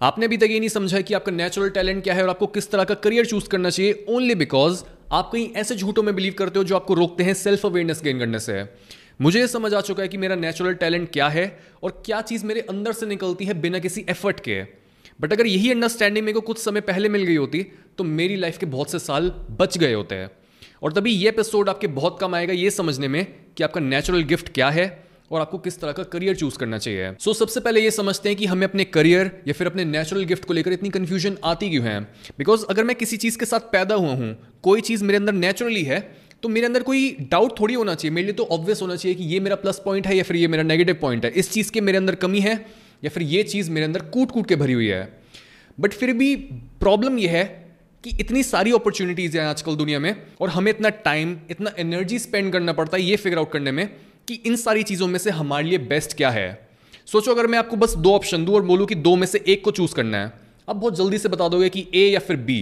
आपने 0.00 0.26
अभी 0.26 0.36
तक 0.36 0.48
ये 0.50 0.58
नहीं 0.58 0.68
समझा 0.68 1.00
कि 1.00 1.14
आपका 1.14 1.32
नेचुरल 1.32 1.68
टैलेंट 1.70 2.02
क्या 2.04 2.14
है 2.14 2.22
और 2.22 2.28
आपको 2.28 2.46
किस 2.46 2.70
तरह 2.70 2.84
का 2.84 2.94
करियर 2.94 3.26
चूज़ 3.26 3.48
करना 3.48 3.70
चाहिए 3.70 4.04
ओनली 4.08 4.34
बिकॉज़ 4.34 4.82
आप 5.12 5.30
कहीं 5.32 5.48
ऐसे 5.56 5.76
झूठों 5.76 6.02
में 6.02 6.14
बिलीव 6.14 6.34
करते 6.38 6.58
हो 6.58 6.64
जो 6.64 6.76
आपको 6.76 6.94
रोकते 6.94 7.24
हैं 7.24 7.34
सेल्फ 7.34 7.64
अवेयरनेस 7.66 8.00
गेन 8.04 8.18
करने 8.18 8.38
से। 8.38 8.64
मुझे 9.20 9.40
ये 9.40 9.46
समझ 9.48 9.72
आ 9.74 9.80
चुका 9.80 10.02
है 10.02 10.08
कि 10.08 10.16
मेरा 10.16 10.34
नेचुरल 10.34 10.74
टैलेंट 10.74 11.08
क्या 11.12 11.28
है 11.28 11.46
और 11.82 12.02
क्या 12.06 12.20
चीज़ 12.20 12.44
मेरे 12.44 12.60
अंदर 12.60 12.92
से 12.92 13.06
निकलती 13.06 13.44
है 13.44 13.54
बिना 13.60 13.78
किसी 13.78 14.04
एफर्ट 14.10 14.40
के। 14.40 14.62
बट 15.20 15.32
अगर 15.32 15.46
यही 15.46 15.70
अंडरस्टैंडिंग 15.70 16.24
मेरे 16.24 16.34
को 16.34 16.40
कुछ 16.40 16.58
समय 16.58 16.80
पहले 16.80 17.08
मिल 17.08 17.22
गई 17.22 17.36
होती 17.36 17.66
तो 17.98 18.04
मेरी 18.04 18.36
लाइफ 18.36 18.58
के 18.58 18.66
बहुत 18.66 18.90
से 18.90 18.98
साल 18.98 19.30
बच 19.60 19.78
गए 19.78 19.92
होते। 19.92 20.14
हैं 20.14 20.30
और 20.82 20.92
तभी 20.92 21.12
ये 21.12 21.28
एपिसोड 21.28 21.68
आपके 21.68 21.86
बहुत 21.86 22.18
कम 22.20 22.34
आएगा 22.34 22.52
ये 22.52 22.70
समझने 22.70 23.08
में 23.08 23.24
कि 23.56 23.64
आपका 23.64 23.80
नेचुरल 23.80 24.22
गिफ्ट 24.24 24.52
क्या 24.52 24.70
है 24.70 25.05
और 25.30 25.40
आपको 25.40 25.58
किस 25.58 25.80
तरह 25.80 25.92
का 25.92 26.02
करियर 26.04 26.36
चूज़ 26.36 26.58
करना 26.58 26.78
चाहिए। 26.78 27.12
सो 27.14 27.30
so, 27.30 27.38
सबसे 27.38 27.60
पहले 27.60 27.80
ये 27.80 27.90
समझते 27.90 28.28
हैं 28.28 28.38
कि 28.38 28.46
हमें 28.46 28.66
अपने 28.66 28.84
करियर 28.86 29.30
या 29.48 29.52
फिर 29.52 29.66
अपने 29.66 29.84
नेचुरल 29.84 30.24
गिफ्ट 30.24 30.44
को 30.44 30.54
लेकर 30.54 30.72
इतनी 30.72 30.90
कंफ्यूजन 30.90 31.36
आती 31.44 31.70
क्यों 31.70 31.84
है। 31.84 32.00
बिकॉज़ 32.38 32.64
अगर 32.70 32.84
मैं 32.84 32.96
किसी 32.96 33.16
चीज़ 33.16 33.38
के 33.38 33.46
साथ 33.46 33.72
पैदा 33.72 33.94
हुआ 33.94 34.14
हूँ 34.14 34.36
कोई 34.62 34.80
चीज़ 34.80 35.04
मेरे 35.04 35.16
अंदर 35.16 35.32
नेचुरली 35.34 35.82
है 35.82 36.00
तो 36.42 36.48
मेरे 36.48 36.66
अंदर 36.66 36.82
कोई 36.82 37.10
डाउट 37.30 37.58
थोड़ी 37.60 37.74
होना 37.74 37.94
चाहिए। 37.94 38.14
मेरे 38.14 38.26
लिए 38.26 38.34
तो 38.34 38.44
ऑब्वियस 38.52 38.82
होना 38.82 38.96
चाहिए 38.96 39.16
कि 39.18 39.24
ये 39.24 39.40
मेरा 39.40 39.56
प्लस 39.56 39.80
पॉइंट 39.84 40.06
है 40.06 40.16
या 40.16 40.22
फिर 40.22 40.36
ये 40.36 40.48
मेरा 40.48 40.62
नेगेटिव 40.62 40.98
पॉइंट 41.00 41.24
है। 41.24 41.30
इस 41.32 41.50
चीज़ 41.52 41.70
के 41.72 41.80
मेरे 41.80 41.98
अंदर 41.98 42.14
कमी 42.16 42.40
है 42.40 42.54
या 43.04 43.10
फिर 43.10 43.22
ये 43.24 43.42
चीज़ 43.44 43.70
मेरे 43.70 43.86
अंदर 43.86 44.00
कूट 44.12 44.30
कूट 44.30 44.48
के 44.48 44.56
भरी 44.56 44.72
हुई 44.72 44.86
है। 44.86 45.08
बट 45.80 45.92
फिर 45.92 46.12
भी 46.12 46.34
प्रॉब्लम 46.80 47.18
यह 47.18 47.30
है 47.30 47.44
कि 48.04 48.10
इतनी 48.20 48.42
सारी 48.42 48.72
अपॉर्चुनिटीज़ 48.72 49.38
हैं 49.38 49.44
आजकल 49.46 49.76
दुनिया 49.76 49.98
में 49.98 50.14
और 50.40 50.48
हमें 50.48 50.70
इतना 50.72 50.88
टाइम 51.04 51.36
इतना 51.50 51.72
एनर्जी 51.78 52.18
स्पेंड 52.18 52.52
करना 52.52 52.72
पड़ता 52.72 52.96
है 52.96 53.02
ये 53.02 53.16
फिगर 53.16 53.38
आउट 53.38 53.52
करने 53.52 53.72
में 53.72 53.88
कि 54.28 54.34
इन 54.36 54.56
सारी 54.56 54.82
चीज़ों 54.82 55.06
में 55.06 55.18
से 55.18 55.30
हमारे 55.30 55.68
लिए 55.68 55.78
बेस्ट 55.80 56.16
क्या 56.16 56.30
है? 56.30 56.68
सोचो, 57.06 57.30
अगर 57.30 57.46
मैं 57.46 57.58
आपको 57.58 57.76
बस 57.76 57.94
दो 57.96 58.14
ऑप्शन 58.14 58.44
दूँ 58.44 58.54
और 58.54 58.62
बोलूँ 58.62 58.86
कि 58.86 58.94
दो 58.96 59.14
में 59.16 59.26
से 59.26 59.42
एक 59.48 59.64
को 59.64 59.70
चूज़ 59.70 59.94
करना 59.94 60.18
है, 60.18 60.32
आप 60.68 60.76
बहुत 60.76 60.96
जल्दी 60.96 61.18
से 61.18 61.28
बता 61.28 61.48
दोगे 61.48 61.68
कि 61.68 61.86
ए 61.94 62.08
या 62.08 62.20
फिर 62.20 62.36
बी 62.38 62.58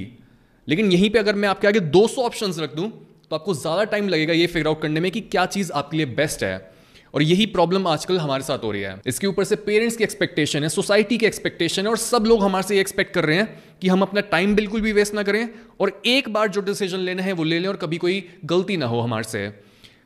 लेकिन 0.68 0.92
यहीं 0.92 1.10
पे 1.10 1.18
अगर 1.18 1.34
मैं 1.34 1.48
आपके 1.48 1.68
आगे 1.68 1.80
200 1.80 2.22
ऑप्शंस 2.22 2.58
रख 2.58 2.74
दूँ 2.74 2.88
तो 3.30 3.36
आपको 3.36 3.54
ज़्यादा 3.54 3.84
टाइम 3.86 4.08
लगेगा 4.08 4.32
ये 4.32 4.46
फिगर 4.46 4.68
आउट 4.68 4.80
करने 4.82 5.00
में 5.00 5.10
कि 5.12 5.20
क्या 5.22 5.44
चीज़ 5.46 5.72
आपके 5.72 5.96
लिए 5.96 6.06
बेस्ट 6.06 6.44
है। 6.44 6.72
और 7.14 7.22
यही 7.22 7.44
प्रॉब्लम 7.46 7.86
आजकल 7.86 8.18
हमारे 8.18 8.42
साथ 8.42 8.58
हो 8.58 8.70
रही 8.72 8.82
है। 8.82 9.00
इसके 9.06 9.26
ऊपर 9.26 9.44
से 9.44 9.56
पेरेंट्स 9.56 9.96
की 9.96 10.04
एक्सपेक्टेशन 10.04 10.62
है 10.62 10.68
सोसाइटी 10.68 11.18
की 11.18 11.26
एक्सपेक्टेशन 11.26 11.82
है 11.82 11.88
और 11.88 11.96
सब 11.96 12.24
लोग 12.26 12.42
हमारे 12.42 12.66
से 12.68 12.80
एक्सपेक्ट 12.80 13.14
कर 13.14 13.24
रहे 13.24 13.36
हैं 13.36 13.78
कि 13.82 13.88
हम 13.88 14.02
अपना 14.02 14.20
टाइम 14.30 14.54
बिल्कुल 14.54 14.80
भी 14.80 14.92
वेस्ट 14.92 15.14
ना 15.14 15.22
करें 15.22 15.48
और 15.80 16.00
एक 16.06 16.28
बार 16.28 16.48
जो 16.48 16.60
डिसीज़न 16.60 16.98
लेना 17.00 17.22
है 17.22 17.32
वो 17.32 17.44
ले 17.44 17.58
लें 17.58 17.68
और 17.68 17.76
कभी 17.76 17.96
कोई 17.96 18.22
गलती 18.44 18.76
ना 18.76 18.86
हो 18.86 19.00
हमारे 19.00 19.24
से। 19.24 19.46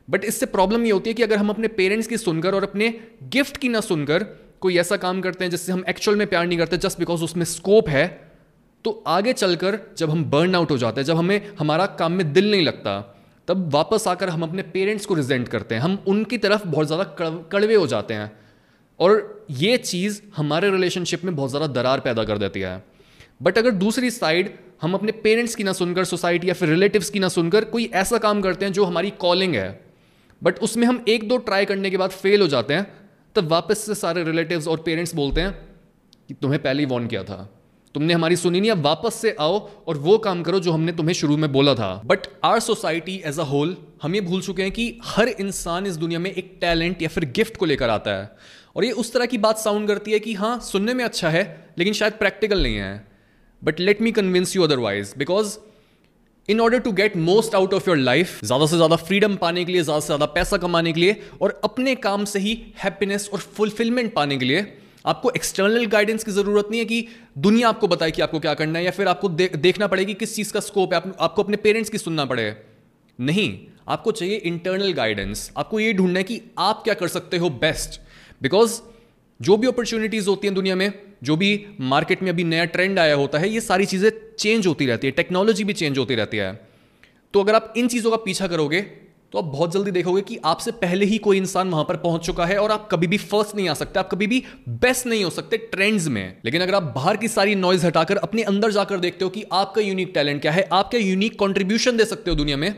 बट 0.09 0.25
इससे 0.25 0.45
प्रॉब्लम 0.45 0.85
ये 0.85 0.91
होती 0.91 1.09
है 1.09 1.13
कि 1.13 1.23
अगर 1.23 1.37
हम 1.37 1.49
अपने 1.49 1.67
पेरेंट्स 1.67 2.07
की 2.07 2.17
सुनकर 2.17 2.55
और 2.55 2.63
अपने 2.63 2.93
गिफ्ट 3.23 3.57
की 3.57 3.69
ना 3.69 3.81
सुनकर 3.81 4.23
कोई 4.61 4.77
ऐसा 4.77 4.97
काम 4.97 5.21
करते 5.21 5.43
हैं 5.43 5.51
जिससे 5.51 5.71
हम 5.71 5.83
एक्चुअल 5.89 6.17
में 6.17 6.27
प्यार 6.27 6.47
नहीं 6.47 6.57
करते 6.57 6.77
जस्ट 6.77 6.99
बिकॉज़ 6.99 7.23
उसमें 7.23 7.45
स्कोप 7.45 7.89
है 7.89 8.29
तो 8.85 9.03
आगे 9.07 9.33
चलकर 9.33 9.79
जब 9.97 10.09
हम 10.09 10.23
बर्न 10.25 10.55
आउट 10.55 10.71
हो 10.71 10.77
जाते 10.77 11.01
हैं, 11.01 11.05
जब 11.05 11.17
हमें, 11.17 11.41
हमारा 11.59 11.85
काम 11.85 12.11
में 12.11 12.31
दिल 12.33 12.51
नहीं 12.51 12.61
लगता, 12.61 12.99
तब 13.47 13.69
वापस 13.73 14.07
आकर 14.07 14.29
हम 14.29 14.43
अपने 14.43 14.61
पेरेंट्स 14.61 15.05
को 15.05 15.13
रिजेंट 15.13 15.47
करते 15.47 15.75
हैं। 15.75 15.81
हम 15.81 15.97
उनकी 16.07 16.37
तरफ़ 16.37 16.67
बहुत 16.67 16.87
ज़्यादा 16.87 17.03
कड़वे 17.51 17.75
हो 17.75 17.87
जाते 17.87 18.13
हैं। 18.13 18.31
और 18.99 19.45
ये 19.51 19.77
चीज़ 19.77 20.21
हमारे 20.35 20.69
रिलेशनशिप 20.71 21.25
में 21.25 21.35
बहुत 21.35 21.49
ज़्यादा 21.49 21.67
दरार 21.67 21.99
पैदा 21.99 22.23
कर 22.23 22.37
देती 22.37 22.59
है। 22.59 22.83
बट 23.41 23.57
अगर 23.57 23.71
दूसरी 23.71 24.11
साइड 24.11 24.53
हम 24.81 24.93
अपने 24.93 25.11
पेरेंट्स 25.11 25.55
की 25.55 25.63
ना 25.63 25.73
सुनकर 25.73 26.05
सोसाइटी 26.05 26.49
या 26.49 26.53
फिर 26.53 26.69
रिलेटिव्स 26.69 27.09
की 27.09 27.19
ना 27.19 27.27
सुनकर 27.27 27.65
कोई 27.65 27.89
ऐसा 27.93 28.17
काम 28.17 28.41
करते 28.41 28.65
हैं 28.65 28.73
जो 28.73 28.85
हमारी 28.85 29.09
कॉलिंग 29.09 29.55
है 29.55 29.69
बट 30.41 30.59
उसमें 30.59 30.87
हम 30.87 31.03
एक 31.07 31.27
दो 31.29 31.37
ट्राई 31.37 31.65
करने 31.65 31.89
के 31.89 31.97
बाद 31.97 32.09
फेल 32.11 32.41
हो 32.41 32.47
जाते 32.47 32.73
हैं, 32.73 32.85
तब 33.35 33.47
वापस 33.47 33.79
से 33.79 33.95
सारे 33.95 34.23
रिलेटिव्स 34.23 34.67
और 34.67 34.81
पेरेंट्स 34.81 35.15
बोलते 35.15 35.41
हैं 35.41 35.51
कि 36.27 36.33
तुम्हें 36.33 36.61
पहले 36.61 36.83
ही 36.83 36.85
वॉर्न 36.85 37.07
किया 37.07 37.23
था। 37.23 37.49
तुमने 37.95 38.13
हमारी 38.13 38.35
सुनी 38.35 38.59
नहीं, 38.59 38.71
अब 38.71 38.81
वापस 38.81 39.15
से 39.15 39.35
आओ 39.39 39.59
और 39.87 39.97
वो 39.97 40.17
काम 40.17 40.41
करो 40.43 40.59
जो 40.59 40.71
हमने 40.71 40.91
तुम्हें 40.91 41.13
शुरू 41.13 41.37
में 41.37 41.51
बोला 41.51 41.73
था। 41.75 42.01
But 42.05 42.27
our 42.43 42.59
society 42.59 43.15
as 43.25 43.39
a 43.39 43.43
whole 43.43 43.75
हम 44.03 44.15
ये 44.15 44.21
भूल 44.21 44.41
चुके 44.41 44.63
हैं 44.63 44.71
कि 44.71 44.99
हर 45.05 45.27
इंसान 45.29 45.85
इस 45.85 45.97
दुनिया 45.97 46.19
में 46.19 46.31
एक 46.31 46.57
टैलेंट 46.61 47.01
या 47.01 47.07
फिर 47.07 47.25
गिफ्ट 47.25 47.57
को 47.57 47.65
लेकर 47.65 47.89
आता 47.89 48.11
है। 48.11 48.29
और 48.75 48.85
ये 48.85 48.91
उस 48.91 49.11
तरह 49.13 49.25
की 49.25 49.37
बात 49.37 49.57
साउंड 49.57 49.87
करती 49.87 50.11
है 50.11 50.19
कि 50.19 50.33
हाँ 50.33 50.59
सुनने 50.59 50.93
में 50.93 51.03
अच्छा 51.05 51.29
है, 51.29 51.43
लेकिन 51.77 51.93
शायद 51.93 52.13
प्रैक्टिकल 52.13 52.63
नहीं 52.63 52.75
है। 52.75 53.07
But 53.61 53.79
let 53.79 54.01
me 54.01 54.11
convince 54.11 54.55
you 54.55 54.63
otherwise 54.63 55.13
because 55.17 55.57
in 56.49 56.61
order 56.61 56.79
to 56.79 56.91
get 56.91 57.15
most 57.17 57.55
out 57.55 57.73
of 57.73 57.89
your 57.89 57.97
life 57.97 58.39
ज़्यादा 58.45 58.65
से 58.65 58.75
ज़्यादा 58.75 58.95
फ्रीडम 58.95 59.35
पाने 59.35 59.63
के 59.65 59.71
लिए 59.71 59.81
ज़्यादा 59.81 59.99
से 59.99 60.05
ज़्यादा 60.05 60.25
पैसा 60.25 60.57
कमाने 60.57 60.93
के 60.93 60.99
लिए 60.99 61.21
और 61.41 61.59
अपने 61.63 61.95
काम 61.95 62.25
से 62.25 62.39
ही 62.39 62.53
हैप्पीनेस 62.83 63.29
और 63.33 63.39
फुलफिलमेंट 63.57 64.13
पाने 64.13 64.37
के 64.37 64.45
लिए 64.45 64.65
आपको 65.05 65.31
एक्सटर्नल 65.31 65.85
गाइडेंस 65.87 66.23
की 66.23 66.31
ज़रूरत 66.31 66.67
नहीं 66.71 66.79
है 66.79 66.85
कि 66.85 67.07
दुनिया 67.37 67.69
आपको 67.69 67.87
बताए 67.87 68.11
कि 68.11 68.21
आपको 68.21 68.39
क्या 68.39 68.53
करना 68.53 68.79
है 68.79 68.85
या 68.85 68.91
फिर 68.91 69.07
आपको 69.07 69.29
दे, 69.29 69.47
देखना 69.47 69.87
पड़ेगी 69.87 70.13
किस 70.13 70.35
चीज़ 70.35 70.53
का 70.53 70.59
स्कोप 70.59 70.93
है 70.93 70.99
आप, 70.99 71.15
आपको 71.19 71.43
अपने 71.43 71.57
पेरेंट्स 71.57 71.89
की 71.89 71.97
सुनना 71.97 72.25
पड़े। 72.25 72.55
नहीं 73.19 73.49
आपको 73.87 74.11
चाहिए 74.11 74.35
इंटरनल 74.45 74.93
गाइडेंस 74.93 75.51
आपको 75.57 75.79
ये 75.79 75.93
ढूंढना 75.93 76.19
है 76.19 76.23
कि 76.23 76.41
आप 76.59 76.81
क्या 76.83 76.93
कर 76.93 77.07
सकते 77.07 77.37
हो 77.37 77.49
बेस्ट 77.61 77.99
बिकॉज़ 78.41 78.79
जो 79.39 79.57
भी 79.57 79.67
अपॉर्चुनिटीज़ 79.67 80.29
होती 80.29 80.47
हैं 80.47 80.53
दुनिया 80.55 80.75
में, 80.75 80.91
जो 81.23 81.35
भी 81.35 81.65
मार्केट 81.81 82.23
में 82.23 82.29
अभी 82.29 82.43
नया 82.45 82.65
ट्रेंड 82.67 82.99
आया 82.99 83.15
होता 83.15 83.39
है, 83.39 83.49
ये 83.49 83.61
सारी 83.61 83.85
चीज़ें 83.85 84.09
चेंज 84.39 84.67
होती 84.67 84.85
रहती 84.85 85.07
है 85.07 85.11
टेक्नोलॉजी 85.13 85.63
भी 85.63 85.73
चेंज 85.73 85.97
होती 85.97 86.15
रहती 86.15 86.37
है। 86.37 86.53
तो 87.33 87.41
अगर 87.41 87.55
आप 87.55 87.73
इन 87.77 87.87
चीज़ों 87.87 88.11
का 88.11 88.17
पीछा 88.19 88.47
करोगे 88.47 88.81
तो 89.33 89.37
आप 89.37 89.43
बहुत 89.45 89.73
जल्दी 89.73 89.91
देखोगे 89.91 90.21
कि 90.21 90.37
आपसे 90.45 90.71
पहले 90.73 91.05
ही 91.05 91.17
कोई 91.17 91.37
इंसान 91.37 91.69
वहाँ 91.69 91.83
पर 91.85 91.95
पहुँच 91.97 92.25
चुका 92.25 92.45
है 92.45 92.57
और 92.57 92.71
आप 92.71 92.87
कभी 92.91 93.07
भी 93.07 93.17
फ़र्स्ट 93.17 93.55
नहीं 93.55 93.67
आ 93.69 93.73
सकते, 93.73 93.99
आप 93.99 94.09
कभी 94.09 94.27
भी 94.27 94.43
बेस्ट 94.69 95.07
नहीं 95.07 95.23
हो 95.23 95.29
सकते 95.29 95.57
ट्रेंड्स 95.67 96.07
में। 96.07 96.37
लेकिन 96.45 96.61
अगर 96.61 96.75
आप 96.75 96.83
बाहर 96.95 97.17
की 97.17 97.27
सारी 97.27 97.55
नॉइज़ 97.55 97.85
हटाकर 97.85 98.17
अपने 98.19 98.43
अंदर 98.43 98.71
जाकर 98.71 98.99
देखते 98.99 99.25
हो 99.25 99.29
कि 99.29 99.43
आपका 99.53 99.81
यूनिक 99.81 100.11
टैलेंट 100.13 100.41
क्या 100.41 100.51
है 100.51 100.67
आप 100.73 100.89
क्या 100.89 100.99
यूनिक 100.99 101.37
कॉन्ट्रीब्यूशन 101.39 101.97
दे 101.97 102.05
सकते 102.05 102.31
हो 102.31 102.35
दुनिया 102.37 102.57
में, 102.57 102.73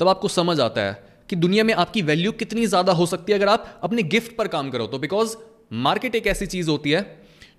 तब 0.00 0.08
आपको 0.08 0.28
समझ 0.30 0.58
आता 0.60 0.80
है 0.80 1.02
कि 1.30 1.36
दुनिया 1.38 1.64
में 1.64 1.72
आपकी 1.74 2.02
वैल्यू 2.02 2.32
कितनी 2.34 2.66
ज़्यादा 2.66 2.92
हो 2.92 3.06
सकती 3.06 3.32
है 3.32 3.38
अगर 3.38 3.48
आप 3.48 3.80
अपने 3.82 4.02
गिफ्ट 4.04 4.36
पर 4.36 4.48
काम 4.48 4.70
करो। 4.70 4.86
तो 4.86 4.98
बिकॉज़ 4.98 5.36
मार्केट 5.70 6.14
एक 6.14 6.26
ऐसी 6.26 6.46
चीज़ 6.46 6.70
होती 6.70 6.90
है 6.90 7.04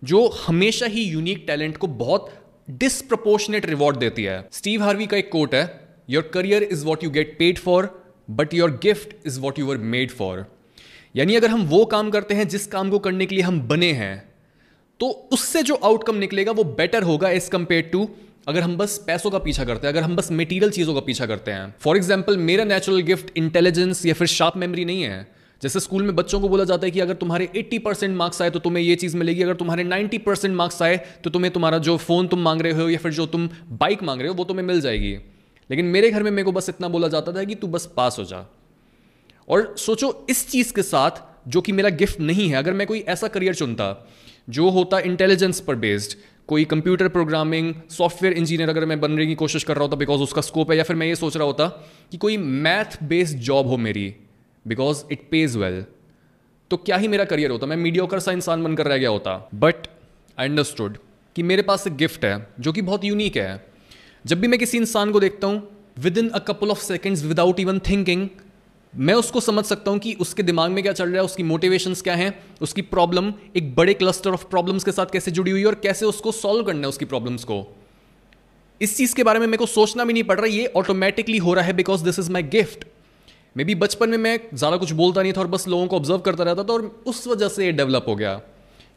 जो 0.04 0.28
हमेशा 0.38 0.86
ही 0.86 1.04
यूनिक 1.04 1.44
टैलेंट 1.48 1.78
को 1.78 1.88
बहुत 1.88 2.30
डिसप्रपोर्शनेट 2.68 3.66
रिवॉर्ड 3.66 3.98
देती 3.98 4.24
है। 4.24 4.44
स्टीव 4.52 4.84
हार्वी 4.84 5.08
का 5.08 5.18
एक 5.18 5.30
कोट 5.32 5.56
है 5.56 5.64
your 6.10 6.30
career 6.34 6.64
is 6.64 6.86
what 6.86 7.04
you 7.04 7.10
get 7.12 7.36
paid 7.40 7.60
for 7.60 7.90
but 8.32 8.54
your 8.54 8.72
gift 8.84 9.16
is 9.28 9.40
what 9.40 9.60
you 9.60 9.72
are 9.72 9.78
made 9.94 10.12
for 10.12 10.46
यानी 11.16 11.36
अगर 11.36 11.50
हम 11.50 11.66
वो 11.68 11.84
काम 11.86 12.10
करते 12.12 12.34
हैं, 12.34 12.48
जिस 12.48 12.68
काम 12.68 12.90
को 12.90 13.00
करने 13.00 13.26
के 13.26 13.36
लिए 13.36 13.44
हम 13.44 13.62
बने 13.68 13.92
हैं 13.94 14.16
तो 15.00 15.08
उससे 15.34 15.62
जो 15.64 15.76
आउटकम 15.76 16.16
निकलेगा, 16.18 16.52
वो 16.52 16.64
बेटर 16.64 17.04
होगा 17.04 17.30
एज 17.30 17.48
कंपेयर 17.50 17.90
टू 17.92 18.08
अगर 18.48 18.62
हम 18.62 18.76
बस 18.78 18.98
पैसों 19.08 19.30
का 19.32 19.38
पीछा 19.40 19.64
करते 19.66 19.88
हैं, 19.88 19.94
अगर 19.94 20.04
हम 20.04 20.16
बस 20.16 20.32
मेटीरियल 20.34 20.72
चीज़ों 20.72 20.94
का 20.94 21.00
पीछा 21.02 21.26
करते 21.26 21.52
हैं। 21.52 21.74
फॉर 21.80 21.98
एग्ज़ाम्पल 21.98 22.38
मेरा 22.40 22.64
नेचुरल 22.66 23.02
गिफ्ट 23.04 23.38
इंटेलिजेंस 23.38 24.06
या 24.06 24.14
फिर 24.14 24.28
शार्प 24.30 24.58
मेमोरी 24.58 24.86
नहीं 24.86 25.04
है। 25.04 25.28
जैसे 25.62 25.80
स्कूल 25.80 26.04
में 26.04 26.16
बच्चों 26.16 26.40
को 26.42 26.50
बोला 26.50 26.64
जाता 26.64 26.86
है 26.86 26.92
कि 26.92 27.00
अगर 27.00 27.14
तुम्हारे 27.14 27.48
80 27.56 27.80
परसेंट 27.80 28.16
मार्क्स 28.18 28.42
आए 28.42 28.50
तो 28.50 28.60
तुम्हें 28.60 28.84
ये 28.84 28.96
चीज़ 28.96 29.18
मिलेगी, 29.18 29.42
अगर 29.42 29.56
तुम्हारे 29.56 29.84
90 29.84 30.18
परसेंट 30.18 30.56
मार्क्स 30.56 30.82
आए 30.82 30.98
तो 31.24 31.30
तुम्हें 31.30 31.52
तुम्हारा 31.54 31.78
जो 31.80 31.98
फ़ोन 31.98 32.28
तुम 32.28 32.40
मांग 32.40 32.62
रहे 32.62 32.74
हो 32.74 32.90
या 32.90 32.98
फिर 32.98 33.12
जो 33.14 33.26
तुम 33.26 33.50
बाइक 33.72 34.04
मांग 34.04 34.22
रहे 34.22 34.30
हो 34.30 34.36
वो 34.36 34.44
तुम्हें 34.44 34.66
मिल 34.66 34.82
जाएगी। 34.82 35.12
लेकिन 35.70 35.86
मेरे 35.88 36.10
घर 36.12 36.24
में 36.24 36.32
मेरे 36.32 36.44
को 36.44 36.52
बस 36.52 36.70
इतना 36.70 36.88
बोला 36.88 37.08
जाता 37.08 37.32
था 37.32 37.44
कि 37.44 37.56
तू 37.56 37.68
बस 37.68 37.86
पास 37.98 38.16
हो 38.20 38.24
जा। 38.24 38.46
और 39.48 39.74
सोचो 39.78 40.26
इस 40.30 40.48
चीज़ 40.50 40.74
के 40.74 40.84
साथ 40.84 41.22
जो 41.48 41.62
कि 41.62 41.72
मेरा 41.72 41.90
गिफ्ट 41.92 42.20
नहीं 42.20 42.50
है, 42.50 42.56
अगर 42.56 42.74
मैं 42.74 42.88
कोई 42.88 43.00
ऐसा 43.00 43.28
करियर 43.28 43.56
चुनता 43.56 44.08
जो 44.50 44.70
होता 44.70 45.00
इंटेलिजेंस 45.02 45.60
पर 45.60 45.76
बेस्ड 45.76 46.18
कोई 46.48 46.64
कंप्यूटर 46.66 47.08
प्रोग्रामिंग 47.08 47.74
सॉफ्टवेयर 47.90 48.38
इंजीनियर 48.38 48.70
अगर 48.70 48.86
मैं 48.86 49.00
बनने 49.00 49.26
की 49.26 49.36
कोशिश 49.36 49.64
कर 49.64 49.76
रहा 49.76 49.84
होता 49.84 49.96
बिकॉज़ 49.98 50.22
उसका 50.22 50.42
स्कोप 50.42 50.72
है, 50.72 50.78
या 50.78 50.84
फिर 50.84 50.96
मैं 50.96 51.08
ये 51.08 51.16
सोच 51.16 51.38
रहा 51.38 51.46
होता 51.46 51.68
कि 52.12 52.18
कोई 52.18 52.38
मैथ 52.38 53.02
बेस्ड 53.04 53.38
जॉब 53.40 53.68
हो 53.68 53.78
मेरी 53.78 54.14
बिकॉज़ 54.66 55.04
इट 55.12 55.28
पेज 55.32 55.58
वेल 55.58 55.84
तो 56.72 56.78
क्या 56.78 56.98
ही 56.98 57.08
मेरा 57.08 57.24
करियर 57.26 57.52
होता? 57.52 57.68
मैं 57.68 57.78
मीडियोकर 57.78 58.20
सा 58.20 58.32
इंसान 58.32 58.64
बनकर 58.64 58.88
रह 58.88 58.98
गया 58.98 59.10
होता. 59.10 59.50
बट 59.56 59.88
आई 60.38 60.48
अंडरस्टूड 60.48 60.98
कि 61.36 61.44
मेरे 61.44 61.62
पास 61.62 61.88
एक 61.88 61.96
गिफ्ट 61.96 62.26
है, 62.26 62.48
जो 62.60 62.72
कि 62.72 62.82
बहुत 62.82 63.04
यूनिक 63.04 63.38
है. 63.38 63.66
जब 64.26 64.40
भी 64.40 64.48
मैं 64.48 64.60
किसी 64.60 64.78
इंसान 64.78 65.12
को 65.12 65.20
देखता 65.20 65.48
हूँ 65.48 65.68
within 66.18 66.30
a 66.30 66.40
couple 66.40 66.72
of 66.72 66.82
seconds 66.82 67.24
without 67.24 67.60
even 67.60 67.80
thinking 67.80 68.28
मैं 68.94 69.14
उसको 69.14 69.40
समझ 69.40 69.64
सकता 69.66 69.92
हूँ 69.92 70.00
कि 70.00 70.14
उसके 70.20 70.44
दिमाग 70.44 70.72
में 70.72 70.82
क्या 70.84 70.94
चल 70.94 71.06
रहा 71.06 71.16
है, 71.16 71.24
उसकी 71.24 71.44
मोटिवेशंस 71.44 72.02
क्या 72.02 72.16
हैं, 72.16 72.34
उसकी 72.62 72.82
प्रॉब्लम 72.84 73.34
एक 73.56 73.76
बड़े 73.76 73.94
क्लस्टर 73.94 74.30
ऑफ़ 74.30 74.46
प्रॉब्लम्स 74.46 74.84
के 74.84 74.92
साथ 74.92 75.12
कैसे 75.14 75.32
जुड़ी 75.32 75.52
हुई 75.52 75.60
है 75.62 75.68
और 75.68 75.76
कैसे 75.76 76.06
उसको 76.06 76.32
सॉल्व 76.32 76.66
करना 76.66 76.82
है 76.82 76.88
उसकी 76.88 77.06
प्रॉब्लम्स 77.06 77.44
को. 77.44 77.66
इस 78.82 78.98
चीज़ 78.98 79.16
के 79.16 79.24
बारे 79.24 79.40
में 79.40 79.48
मेरे 79.48 79.58
को 79.58 79.66
सोचना 79.66 80.06
भी 80.06 80.14
नहीं 80.14 80.24
पड़ 80.24 80.38
रहा, 80.38 80.46
ये 80.48 80.66
ऑटोमेटिकली 80.76 81.38
हो 81.38 81.54
रहा 81.54 81.66
है 81.66 81.74
because 81.74 82.04
this 82.04 82.20
is 82.20 82.32
my 82.32 82.44
gift 82.44 82.86
maybe 83.64 83.76
बचपन 83.76 84.10
में 84.10 84.18
मैं 84.18 84.40
ज़्यादा 84.54 84.78
कुछ 84.78 84.92
बोलता 84.92 85.22
नहीं 85.22 85.34
था 85.34 85.40
और 85.42 85.48
बस 85.48 85.68
लोगों 85.68 85.88
को 85.88 85.96
ऑब्ज़र्व 85.96 86.20
करता 86.20 86.44
रहता 86.44 86.64
था 86.64 86.74
और 86.74 87.04
उस 87.08 87.28
वजह 87.28 87.48
से 87.48 87.66
ये 87.66 87.72
डेवलप 87.72 88.06
हो 88.08 88.16
गया। 88.16 88.34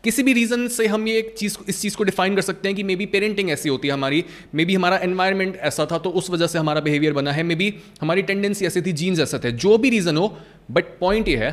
किसी 0.04 0.22
भी 0.22 0.32
रीज़न 0.32 0.66
से 0.68 0.86
हम 0.86 1.06
ये 1.08 1.18
एक 1.18 1.34
चीज़ 1.38 1.56
इस 1.68 1.80
चीज़ 1.82 1.96
को 1.96 2.04
डिफाइन 2.04 2.34
कर 2.36 2.42
सकते 2.42 2.68
हैं 2.68 2.76
कि 2.76 2.82
मे 2.82 2.96
बी 2.96 3.06
पेरेंटिंग 3.06 3.50
ऐसी 3.50 3.68
होती 3.68 3.88
है 3.88 3.94
हमारी 3.94 4.24
मे 4.54 4.64
बी 4.64 4.74
हमारा 4.74 4.96
एनवायरमेंट 4.98 5.56
ऐसा 5.56 5.86
था 5.92 5.98
तो 5.98 6.10
उस 6.10 6.30
वजह 6.30 6.46
से 6.46 6.58
हमारा 6.58 6.80
बिहेवियर 6.80 7.12
बना 7.12 7.32
है 7.32 7.42
मे 7.42 7.54
बी 7.54 7.74
हमारी 8.00 8.22
टेंडेंसी 8.22 8.66
ऐसी 8.66 8.82
थी 8.82 8.92
जीन्स 8.92 9.20
ऐसे 9.20 9.38
थे, 9.38 9.52
जो 9.52 9.78
भी 9.78 9.90
रीज़न 9.90 10.16
हो 10.16 10.36
बट 10.70 10.98
पॉइंट 11.00 11.28
ये 11.28 11.36
है 11.36 11.50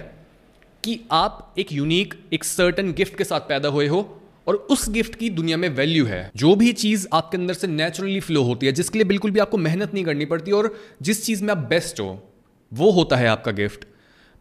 कि 0.83 0.99
आप 1.11 1.55
एक 1.59 1.71
यूनिक 1.73 2.13
एक 2.33 2.43
सर्टन 2.43 2.91
गिफ्ट 2.93 3.17
के 3.17 3.23
साथ 3.23 3.39
पैदा 3.49 3.69
हुए 3.69 3.87
हो 3.87 4.07
और 4.47 4.55
उस 4.71 4.89
गिफ्ट 4.89 5.15
की 5.15 5.29
दुनिया 5.31 5.57
में 5.57 5.69
वैल्यू 5.69 6.05
है। 6.05 6.29
जो 6.35 6.55
भी 6.55 6.71
चीज़ 6.73 7.07
आपके 7.13 7.37
अंदर 7.37 7.53
से 7.53 7.67
नेचुरली 7.67 8.19
फ्लो 8.19 8.43
होती 8.43 8.65
है, 8.65 8.71
जिसके 8.71 8.99
लिए 8.99 9.05
बिल्कुल 9.05 9.31
भी 9.31 9.39
आपको 9.39 9.57
मेहनत 9.57 9.93
नहीं 9.93 10.03
करनी 10.05 10.25
पड़ती 10.25 10.51
और 10.51 10.75
जिस 11.01 11.25
चीज़ 11.25 11.43
में 11.43 11.51
आप 11.51 11.69
बेस्ट 11.69 11.99
हो 11.99 12.11
वो 12.73 12.91
होता 12.91 13.15
है 13.15 13.27
आपका 13.27 13.51
गिफ्ट। 13.51 13.85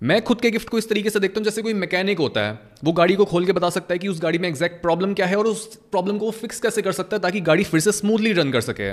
मैं 0.03 0.23
खुद 0.23 0.41
के 0.41 0.51
गिफ्ट 0.51 0.69
को 0.69 0.79
इस 0.79 0.89
तरीके 0.89 1.11
से 1.11 1.21
देखता 1.21 1.41
हूँ 1.41 1.45
जैसे 1.45 1.63
कोई 1.63 1.75
मैकेनिक 1.75 2.19
होता 2.19 2.41
है 2.41 2.59
वो 2.85 2.93
गाड़ी 2.93 3.15
को 3.15 3.25
खोल 3.25 3.47
के 3.47 3.53
बता 3.53 3.71
सकता 3.71 3.95
है 3.95 3.99
कि 3.99 4.09
उस 4.09 4.21
गाड़ी 4.23 4.39
में 4.39 4.49
एग्जैक्ट 4.49 4.83
प्रॉब्लम 4.83 5.15
क्या 5.15 5.27
है 5.27 5.37
और 5.37 5.47
उस 5.47 5.77
प्रॉब्लम 5.77 6.19
को 6.19 6.25
वो 6.25 6.31
फिक्स 6.31 6.61
कैसे 6.61 6.83
कर 6.83 6.93
सकता 6.93 7.17
है 7.17 7.23
ताकि 7.23 7.41
गाड़ी 7.41 7.65
फिर 7.65 7.81
से 7.81 7.93
स्मूथली 7.93 8.33
रन 8.33 8.53
कर 8.53 8.61
सके। 8.61 8.91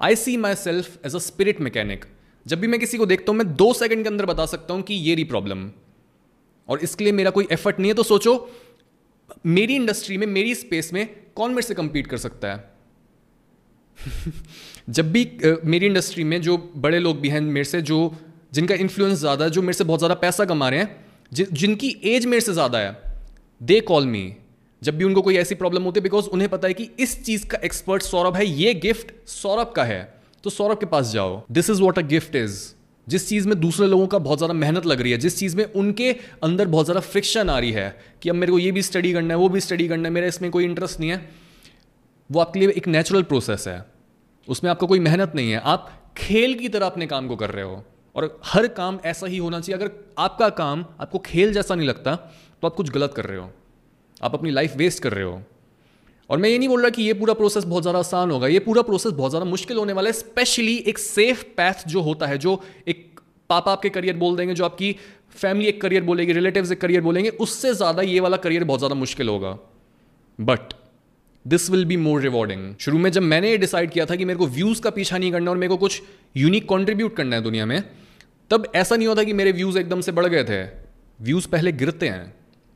I 0.00 0.16
see 0.16 0.36
myself 0.54 1.06
as 1.06 1.14
a 1.14 1.18
spirit 1.18 1.60
mechanic 1.60 2.04
जब 2.46 2.60
भी 2.60 2.66
मैं 2.66 2.80
किसी 2.80 2.98
को 2.98 3.06
देखता 3.06 3.32
हूँ 3.32 3.38
मैं 3.38 3.56
दो 3.56 3.72
सेकंड 3.72 4.02
के 4.02 4.08
अंदर 4.08 4.26
बता 4.26 4.46
सकता 4.46 4.74
हूँ 4.74 4.82
कि 4.82 4.94
ये 4.94 5.14
रही 5.14 5.24
प्रॉब्लम 5.24 5.70
और 6.68 6.78
इसके 6.78 7.04
लिए 7.04 7.12
मेरा 7.12 7.30
कोई 7.30 7.48
एफर्ट 7.52 7.80
नहीं 7.80 7.90
है 7.90 7.94
तो 7.94 8.02
सोचो 8.02 8.50
मेरी 9.46 9.74
इंडस्ट्री 9.74 10.18
में 10.18 10.26
मेरी 10.26 10.54
स्पेस 10.54 10.92
में 10.92 11.16
कौन 11.34 11.50
मेरे 11.50 11.62
से 11.62 11.74
कंपीट 11.74 12.06
कर 12.06 12.16
सकता 12.16 12.52
है? 12.52 12.70
जब 14.90 15.12
भी 15.12 15.38
uh, 15.44 15.56
मेरी 15.64 15.86
इंडस्ट्री 15.86 16.24
में 16.24 16.42
जो 16.42 16.72
बड़े 16.76 16.98
लोग 16.98 17.20
भी 17.20 17.28
हैं 17.28 17.40
मेरे 17.40 17.64
से 17.64 17.82
जो 17.82 18.16
जिनका 18.52 18.74
इन्फ्लुएंस 18.76 19.18
ज़्यादा 19.18 19.44
है 19.44 19.50
जो 19.50 19.62
मेरे 19.62 19.72
से 19.72 19.84
बहुत 19.84 20.00
ज़्यादा 20.00 20.14
पैसा 20.16 20.44
कमा 20.44 20.68
रहे 20.68 20.80
हैं 20.80 21.04
जि, 21.32 21.46
जिनकी 21.52 21.96
एज 22.04 22.26
मेरे 22.26 22.40
से 22.40 22.52
ज़्यादा 22.52 22.78
है 22.78 22.96
दे 23.60 23.80
कॉल 23.82 24.06
मी 24.06 24.32
जब 24.82 24.96
भी 24.96 25.04
उनको 25.04 25.22
कोई 25.22 25.36
ऐसी 25.36 25.54
प्रॉब्लम 25.54 25.82
होती 25.82 26.00
है 26.00 26.02
बिकॉज़ 26.02 26.26
उन्हें 26.28 26.48
पता 26.50 26.68
है 26.68 26.74
कि 26.74 26.88
इस 26.98 27.22
चीज़ 27.24 27.46
का 27.46 27.58
एक्सपर्ट 27.64 28.02
सौरभ 28.02 28.36
है 28.36 28.46
ये 28.46 28.74
गिफ्ट 28.76 29.12
सौरभ 29.28 29.72
का 29.76 29.84
है। 29.84 30.02
तो 30.44 30.50
सौरभ 30.50 30.78
के 30.78 30.86
पास 30.86 31.10
जाओ। 31.12 31.42
This 31.52 31.68
is 31.70 31.82
what 31.82 31.98
a 31.98 32.02
gift 32.08 32.36
is 32.36 32.60
जिस 33.06 33.28
चीज़ 33.28 33.48
में 33.48 33.58
दूसरे 33.60 33.86
लोगों 33.86 34.06
का 34.06 34.18
बहुत 34.18 34.38
ज़्यादा 34.38 34.54
मेहनत 34.54 34.86
लग 34.86 35.00
रही 35.00 35.12
है 35.12 35.18
जिस 35.18 35.38
चीज़ 35.38 35.56
में 35.56 35.64
उनके 35.64 36.10
अंदर 36.44 36.66
बहुत 36.68 36.86
ज़्यादा 36.86 37.00
फ्रिक्शन 37.02 37.50
आ 37.50 37.58
रही 37.58 37.72
है 37.72 37.96
कि 38.22 38.28
अब 38.28 38.34
मेरे 38.34 38.52
को 38.52 38.58
ये 38.58 38.72
भी 38.72 38.82
स्टडी 38.82 39.12
करना 39.12 39.34
है 39.34 39.40
वो 39.40 39.48
भी 39.48 39.60
स्टडी 39.60 39.88
करना 39.88 40.08
है 40.08 40.14
मेरा 40.14 40.26
इसमें 40.26 40.50
कोई 40.50 40.64
इंटरेस्ट 40.64 41.00
नहीं 41.00 41.10
है 41.10 41.28
वो 42.30 42.40
आपके 42.40 42.60
लिए 42.60 42.68
एक 42.70 42.88
नेचुरल 42.88 43.22
प्रोसेस 43.24 43.64
है। 43.68 43.84
उसमें 44.48 44.70
आपका 44.70 44.86
कोई 44.86 45.00
मेहनत 45.00 45.32
नहीं 45.34 45.50
है। 45.50 45.60
आप 45.64 45.90
खेल 46.16 46.54
की 46.54 46.68
तरह 46.68 46.86
अपने 46.86 47.06
काम 47.06 47.28
को 47.28 47.36
कर 47.36 47.50
रहे 47.50 47.64
हो। 47.64 47.84
और 48.14 48.40
हर 48.44 48.66
काम 48.70 48.98
ऐसा 49.04 49.26
ही 49.26 49.38
होना 49.38 49.60
चाहिए। 49.60 49.78
अगर 49.78 49.90
आपका 50.18 50.48
काम 50.56 50.84
आपको 51.00 51.18
खेल 51.20 51.52
जैसा 51.52 51.74
नहीं 51.74 51.88
लगता 51.88 52.14
तो 52.16 52.66
आप 52.66 52.74
कुछ 52.74 52.90
गलत 52.90 53.12
कर 53.14 53.24
रहे 53.24 53.38
हो। 53.38 53.50
आप 54.20 54.34
अपनी 54.34 54.50
लाइफ 54.50 54.76
वेस्ट 54.76 55.02
कर 55.02 55.12
रहे 55.12 55.24
हो। 55.24 55.40
और 56.30 56.38
मैं 56.38 56.48
ये 56.48 56.58
नहीं 56.58 56.68
बोल 56.68 56.80
रहा 56.80 56.90
कि 56.90 57.02
ये 57.02 57.12
पूरा 57.14 57.34
प्रोसेस 57.34 57.64
बहुत 57.64 57.82
ज़्यादा 57.82 57.98
आसान 57.98 58.30
होगा। 58.30 58.46
ये 58.46 58.58
पूरा 58.60 58.82
प्रोसेस 58.82 59.12
बहुत 59.12 59.30
ज़्यादा 59.30 59.46
मुश्किल 59.46 59.76
होने 59.76 59.92
वाला 59.92 60.08
है 60.08 60.12
स्पेशली 60.14 60.76
एक 60.78 60.98
सेफ़ 60.98 61.42
पैथ 61.56 61.86
जो 61.88 62.00
होता 62.02 62.26
है, 62.26 62.38
जो 62.38 62.60
एक 62.88 63.20
पापा 63.50 63.72
आपके 63.72 63.88
करियर 63.90 64.16
बोल 64.16 64.36
देंगे, 64.36 64.54
जो 64.54 64.64
आपकी 64.64 64.94
फैमिली 65.32 65.68
एक 65.68 65.80
करियर 65.80 66.02
बोलेगी 66.04 66.32
रिलेटिव्स 66.32 66.72
एक 66.72 66.80
करियर 66.80 67.00
बोलेंगे, 67.00 67.30
उससे 67.30 67.72
ज़्यादा 67.74 68.02
ये 68.02 68.20
वाला 68.20 68.36
करियर 68.38 68.64
बहुत 68.64 68.80
ज़्यादा 68.80 68.94
मुश्किल 68.96 69.28
होगा। 69.28 69.56
But 70.38 70.72
this 71.46 71.70
will 71.70 71.84
be 71.84 71.96
more 71.96 72.20
rewarding 72.20 72.76
शुरू 72.80 72.98
में 72.98 73.12
जब 73.12 73.22
मैंने 73.22 73.50
ये 73.50 73.58
डिसाइड 73.58 73.90
किया 73.90 74.06
था 74.06 74.16
कि 74.16 74.24
मेरे 74.24 74.38
को 74.38 74.46
व्यूज़ 74.46 74.82
का 74.82 74.90
पीछा 74.90 75.18
नहीं 75.18 75.32
करना 75.32 75.50
और 75.50 75.56
मेरे 75.56 75.68
को 75.68 75.76
कुछ 75.76 76.02
यूनिक 76.36 76.66
कॉन्ट्रीब्यूट 76.66 77.16
करना 77.16 77.36
है 77.36 77.42
दुनिया 77.42 77.66
में, 77.66 77.82
तब 78.50 78.72
ऐसा 78.74 78.96
नहीं 78.96 79.08
होता 79.08 79.24
कि 79.24 79.32
मेरे 79.32 79.52
व्यूज़ 79.52 79.78
एकदम 79.78 80.00
से 80.00 80.12
बढ़ 80.12 80.26
गए 80.26 80.44
थे। 80.44 80.62
व्यूज़ 81.20 81.48
पहले 81.48 81.72
गिरते 81.72 82.08
हैं। 82.08 82.34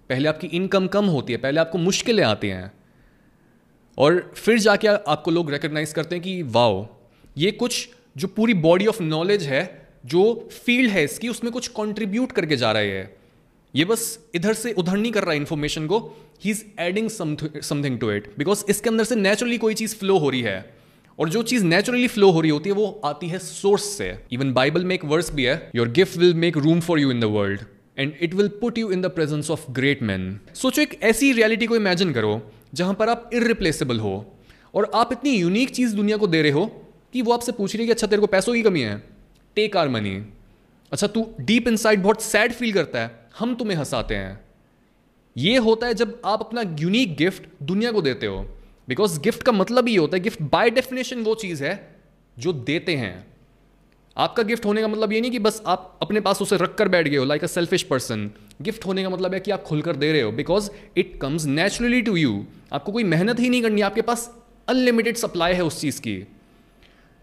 पहले 0.09 0.29
आपकी 0.29 0.47
इनकम 0.47 0.87
कम 0.87 1.05
होती 1.05 1.33
है, 1.33 1.39
पहले 1.39 1.61
आपको 1.61 1.79
मुश्किलें 1.79 2.25
आती 2.25 2.49
हैं। 2.49 2.73
और 3.99 4.33
फिर 4.37 4.59
जाके 4.59 4.89
आपको 4.89 5.31
लोग 5.31 5.51
रिकग्नाइज 5.51 5.93
करते 5.93 6.15
हैं 6.15 6.25
कि, 6.25 6.43
वाओ, 6.43 6.87
ये 7.37 7.51
कुछ 7.51 7.89
जो 8.17 8.29
पूरी 8.29 8.55
बॉडी 8.55 8.87
ऑफ़ 8.87 9.03
नॉलेज 9.03 9.43
है, 9.43 9.89
जो 10.07 10.49
फ़ील्ड 10.53 10.91
है 10.91 11.05
इसकी, 11.05 11.29
उसमें 11.29 11.53
कुछ 11.53 11.69
कंट्रीब्यूट 11.69 12.33
करके 12.33 12.57
जा 12.57 12.73
रहा 12.73 12.83
है 12.83 13.17
ये। 13.75 13.85
बस 13.85 14.19
इधर 14.35 14.55
से 14.55 14.73
उधर 14.73 14.97
नहीं 14.97 15.13
कर 15.13 15.25
रहा 15.25 15.33
इन्फॉर्मेशन 15.33 15.87
को 15.87 16.17
ही 16.45 16.51
is 16.51 16.63
adding 16.81 17.09
something 17.11 17.99
to 17.99 18.11
it 18.11 18.33
because 18.39 18.65
इसके 18.71 18.91
अंदर 18.91 19.05
से 19.05 19.17
नेचुरली 19.17 19.59
कोई 19.59 19.75
चीज़ 19.75 19.95
फ्लो 19.97 20.19
हो 20.19 20.31
रही 20.31 20.41
है। 20.43 20.75
और 21.19 21.29
जो 21.29 21.43
चीज़ 21.43 21.65
नेचुरली 21.65 22.09
फ्लो 22.09 22.31
हो 22.31 22.41
रही 22.41 22.51
होती 22.51 22.71
है, 22.71 22.75
वो 22.75 23.01
आती 23.05 23.29
है 23.29 23.39
सोर्स 23.39 23.85
से। 23.89 24.19
इवन 24.33 24.53
बाइबल 24.53 24.85
में 24.85 24.95
एक 24.95 25.05
वर्स 25.05 25.33
भी 25.35 25.45
है 25.45 25.71
your 25.77 25.89
gift 25.91 26.17
will 26.19 26.35
make 26.35 26.57
room 26.57 26.81
for 26.81 27.01
you 27.01 27.11
in 27.11 27.21
the 27.21 27.25
world 27.25 27.61
and 27.99 28.13
it 28.21 28.35
will 28.35 28.49
put 28.61 28.79
you 28.79 28.91
in 28.91 29.03
the 29.03 29.07
presence 29.07 29.51
of 29.51 29.71
great 29.73 30.03
man 30.03 30.39
सोचो 30.55 30.83
एक 30.83 30.99
ऐसी 31.03 31.33
रियलिटी 31.33 31.67
को 31.67 31.77
इमेजिन 31.77 32.13
करो, 32.13 32.41
जहाँ 32.75 32.95
पर 32.95 33.09
आप 33.09 33.31
इरिप्लेसेबल 33.35 33.99
हो। 33.99 34.15
और 34.75 34.91
आप 34.95 35.13
इतनी 35.13 35.31
यूनिक 35.31 35.71
चीज़ 35.71 35.95
दुनिया 35.97 36.17
को 36.17 36.27
दे 36.27 36.43
रहे 36.43 36.53
हो, 36.53 36.67
कि 37.13 37.23
वो 37.23 37.33
आपसे 37.33 37.53
पूछ 37.53 37.75
रही 37.75 37.83
है 37.83 37.87
कि 37.87 37.93
अच्छा 37.93 38.07
तेरे 38.07 38.21
को 38.21 38.27
पैसों 38.27 38.55
की 38.55 38.63
कमी 38.63 38.81
है? 38.81 39.03
टेक 39.57 39.77
आर 39.77 39.89
मनी 39.89 40.17
अच्छा 40.93 41.07
तू 41.07 41.27
डीप 41.41 41.69
इनसाइड 41.69 42.03
बहुत 42.03 42.23
सैड 42.23 42.53
फील 42.53 42.73
करता 42.73 43.01
है। 43.01 43.11
हम 43.39 43.55
तुम्हें 43.55 43.77
हंसाते 43.79 44.15
हैं। 44.15 44.44
ये 45.37 45.57
होता 45.57 45.87
है 45.87 45.95
जब 45.95 46.21
आप 46.25 46.41
अपना 46.41 46.63
यूनिक 46.81 47.17
गिफ्ट 47.17 47.43
दुनिया 47.63 47.93
को 47.93 48.03
देते 48.03 48.27
हो। 48.27 48.47
बिकॉज़ 48.89 49.21
गिफ्ट 49.21 49.43
का 49.43 49.53
मतलब 49.53 49.89
ही 49.89 49.95
होता 49.95 50.17
है 50.17 50.23
गिफ्ट 50.23 50.43
बाय 50.43 50.71
डेफिनेशन 50.71 51.23
वो 51.23 51.35
चीज़ 51.35 51.65
है 51.65 51.97
जो 52.39 52.53
देते 52.53 52.97
हैं। 52.97 53.27
आपका 54.17 54.43
गिफ्ट 54.43 54.65
होने 54.65 54.81
का 54.81 54.89
मतलब 54.89 55.13
ये 55.13 55.21
नहीं 55.21 55.31
कि 55.31 55.39
बस 55.39 55.63
आप 55.67 55.99
अपने 56.03 56.21
पास 56.21 56.43
उसे 56.43 56.57
रख 56.57 56.75
कर 56.75 56.89
बैठ 56.89 57.09
गए 57.09 57.17
हो 57.17 57.25
like 57.25 57.45
a 57.45 57.47
selfish 57.47 57.83
person 57.83 58.31
gift 58.63 58.87
होने 58.87 59.03
का 59.03 59.11
मतलब 59.11 59.35
है 59.35 59.41
कि 59.41 59.51
आप 59.51 59.63
खुलकर 59.63 59.97
दे 59.97 60.13
रहे 60.13 60.21
हो। 60.21 60.33
Because 60.33 60.71
it 60.97 61.19
comes 61.23 61.45
naturally 61.45 62.03
to 62.03 62.17
you 62.17 62.45
आपको 62.73 62.93
कोई 62.93 63.05
मेहनत 63.05 63.41
ही 63.41 63.49
नहीं 63.49 63.63
करनी, 63.63 63.81
आपके 63.81 64.03
पास 64.03 64.37
अनलिमिटेड 64.69 65.17
सप्लाई 65.17 65.55
है 65.55 65.65
उस 65.65 65.81
चीज़ 65.81 66.01
की। 66.01 66.27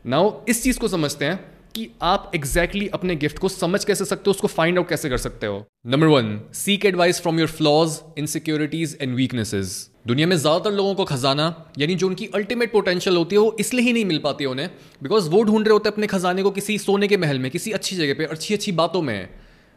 नाउ 0.05 0.45
इस 0.49 0.63
चीज़ 0.63 0.79
को 0.79 0.87
समझते 0.87 1.25
हैं। 1.25 1.50
कि 1.75 1.87
आप 2.01 2.31
एग्जैक्टली 2.35 2.79
exactly 2.79 2.99
अपने 2.99 3.15
गिफ्ट 3.15 3.37
को 3.39 3.49
समझ 3.49 3.83
कैसे 3.85 4.05
सकते 4.05 4.23
हो, 4.27 4.31
उसको 4.31 4.47
फाइंड 4.47 4.77
आउट 4.77 4.89
कैसे 4.89 5.09
कर 5.09 5.17
सकते 5.17 5.47
हो? 5.47 5.65
Number 5.87 6.07
one 6.07 6.39
seek 6.53 6.85
advice 6.85 7.21
from 7.21 7.39
your 7.39 7.47
flaws 7.49 7.99
insecurities 8.17 8.97
and 9.01 9.15
weaknesses 9.15 9.89
दुनिया 10.07 10.27
में 10.27 10.35
ज़्यादातर 10.35 10.71
लोगों 10.71 10.93
को 10.95 11.05
खजाना, 11.05 11.71
यानी 11.77 11.95
जो 11.95 12.07
उनकी 12.07 12.25
अल्टीमेट 12.35 12.71
पोटेंशियल 12.71 13.17
होती 13.17 13.35
है, 13.35 13.41
वो 13.41 13.55
इसलिए 13.59 13.85
ही 13.85 13.93
नहीं 13.93 14.05
मिल 14.05 14.19
पाती 14.19 14.43
है 14.43 14.49
उन्हें 14.49 14.69
बिकॉज़ 15.03 15.29
वो 15.29 15.43
ढूंढ 15.43 15.65
रहे 15.65 15.73
होते 15.73 15.89
हैं 15.89 15.93
अपने 15.93 16.07
खजाने 16.07 16.43
को 16.43 16.51
किसी 16.51 16.77
सोने 16.77 17.07
के 17.07 17.17
महल 17.17 17.39
में, 17.39 17.49
किसी 17.51 17.71
अच्छी 17.71 17.95
जगह 17.95 18.13
पे, 18.13 18.25
अच्छी 18.25 18.53
अच्छी 18.53 18.71
बातों 18.71 19.01
में। 19.01 19.29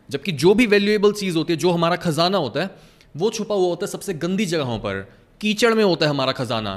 जबकि 0.08 0.32
जो 0.32 0.54
भी 0.54 0.66
वैल्यूएबल 0.66 1.12
चीज़ 1.12 1.36
होती 1.36 1.52
है, 1.52 1.58
जो 1.58 1.70
हमारा 1.70 1.96
खजाना 1.96 2.38
होता 2.38 2.62
है, 2.62 2.70
वो 3.16 3.30
छुपा 3.30 3.54
हुआ 3.54 3.68
होता 3.68 3.86
है 3.86 3.92
सबसे 3.92 4.14
गंदी 4.14 4.46
जगहों 4.46 4.78
पर। 4.78 5.00
कीचड़ 5.40 5.74
में 5.74 5.84
होता 5.84 6.06
है 6.06 6.10
हमारा 6.10 6.32
खजाना। 6.32 6.72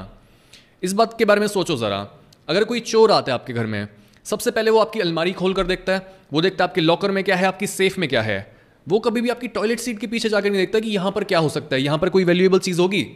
इस 0.82 0.92
बात 0.92 1.18
के 1.18 1.24
बारे 1.24 1.40
में 1.40 1.46
सोचो 1.48 1.76
ज़रा। 1.76 2.06
अगर 2.48 2.64
कोई 2.64 2.80
चोर 2.80 3.12
आता 3.12 3.32
है 3.32 3.34
आपके 3.34 3.52
घर 3.52 3.66
में 3.66 3.88
सबसे 4.28 4.50
पहले 4.50 4.70
वो 4.70 4.78
आपकी 4.78 5.00
अलमारी 5.00 5.32
खोल 5.32 5.54
कर 5.54 5.66
देखता 5.66 5.92
है। 5.92 6.06
वो 6.32 6.40
देखता 6.40 6.64
है 6.64 6.68
आपके 6.68 6.80
लॉकर 6.80 7.10
में 7.10 7.22
क्या 7.24 7.36
है, 7.36 7.46
आपकी 7.46 7.66
सेफ़ 7.66 7.98
में 8.00 8.08
क्या 8.08 8.22
है। 8.22 8.56
वो 8.86 8.98
कभी 8.98 9.20
भी 9.20 9.28
आपकी 9.28 9.48
टॉयलेट 9.48 9.80
सीट 9.80 9.98
के 9.98 10.06
पीछे 10.06 10.28
जाकर 10.28 10.50
नहीं 10.50 10.60
देखता 10.60 10.80
कि 10.80 10.90
यहाँ 10.90 11.12
पर 11.12 11.24
क्या 11.24 11.38
हो 11.38 11.48
सकता 11.48 11.76
है, 11.76 11.82
यहाँ 11.82 11.98
पर 11.98 12.08
कोई 12.08 12.24
वैल्यूएबल 12.24 12.58
चीज़ 12.58 12.80
होगी। 12.80 13.06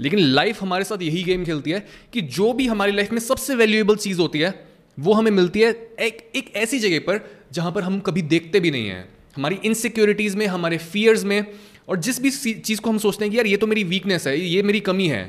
लेकिन 0.00 0.18
लाइफ 0.18 0.62
हमारे 0.62 0.84
साथ 0.84 1.02
यही 1.02 1.22
गेम 1.22 1.44
खेलती 1.44 1.70
है 1.70 1.84
कि 2.12 2.20
जो 2.20 2.52
भी 2.52 2.66
हमारी 2.66 2.92
लाइफ 2.92 3.12
में 3.12 3.18
सबसे 3.18 3.54
वैल्यूएबल 3.54 3.96
चीज़ 3.96 4.20
होती 4.20 4.38
है, 4.38 4.52
वो 4.98 5.12
हमें 5.12 5.30
मिलती 5.30 5.60
है 5.60 5.70
एक 6.00 6.30
एक 6.36 6.52
ऐसी 6.56 6.78
जगह 6.78 6.98
पर 6.98 7.20
जहाँ 7.52 7.72
पर 7.72 7.82
हम 7.82 7.98
कभी 8.00 8.22
देखते 8.24 8.60
भी 8.60 8.70
नहीं 8.70 8.88
हैं। 8.88 9.08
हमारी 9.36 9.58
इनसिक्योरिटीज़ 9.64 10.36
में, 10.36 10.46
हमारे 10.46 10.78
फियर्स 10.78 11.24
में 11.24 11.46
और 11.88 11.96
जिस 11.98 12.20
भी 12.22 12.30
चीज़ 12.30 12.80
को 12.80 12.90
हम 12.90 12.98
सोचते 12.98 13.24
हैं 13.24 13.32
कि 13.32 13.38
यार 13.38 13.46
ये 13.46 13.56
तो 13.56 13.66
मेरी 13.66 13.84
वीकनेस 13.84 14.26
है, 14.26 14.38
ये 14.40 14.62
मेरी 14.62 14.80
कमी 14.80 15.08
है। 15.08 15.24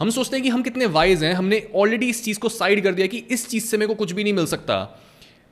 हम 0.00 0.10
सोचते 0.10 0.36
हैं 0.36 0.42
कि 0.42 0.48
हम 0.48 0.62
कितने 0.62 0.86
वाइज 0.86 1.22
हैं, 1.24 1.32
हमने 1.34 1.62
ऑलरेडी 1.74 2.08
इस 2.08 2.24
चीज़ 2.24 2.38
को 2.38 2.48
साइड 2.48 2.82
कर 2.82 2.92
दिया 2.94 3.06
कि 3.06 3.18
इस 3.30 3.48
चीज़ 3.48 3.64
से 3.64 3.76
मेरे 3.76 3.88
को 3.88 3.94
कुछ 3.94 4.12
भी 4.12 4.24
नहीं 4.24 4.32
मिल 4.32 4.46
सकता। 4.46 4.76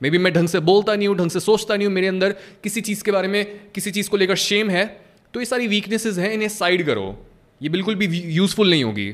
मे 0.01 0.09
बी 0.09 0.17
मैं 0.17 0.33
ढंग 0.33 0.47
से 0.47 0.59
बोलता 0.59 0.95
नहीं 0.95 1.07
हूँ, 1.07 1.17
ढंग 1.17 1.29
से 1.29 1.39
सोचता 1.39 1.75
नहीं 1.75 1.87
हूँ, 1.87 1.93
मेरे 1.95 2.07
अंदर 2.07 2.35
किसी 2.63 2.81
चीज़ 2.81 3.03
के 3.03 3.11
बारे 3.11 3.27
में, 3.27 3.71
किसी 3.75 3.91
चीज़ 3.91 4.09
को 4.09 4.17
लेकर 4.17 4.35
शेम 4.35 4.69
है 4.69 4.85
तो 5.33 5.39
ये 5.39 5.45
सारी 5.45 5.67
वीकनेसेस 5.67 6.17
हैं, 6.17 6.31
इन्हें 6.31 6.49
साइड 6.49 6.85
करो। 6.85 7.25
ये 7.61 7.69
बिल्कुल 7.69 7.95
भी 7.95 8.05
यूजफुल 8.33 8.69
नहीं 8.69 8.83
होगी। 8.83 9.09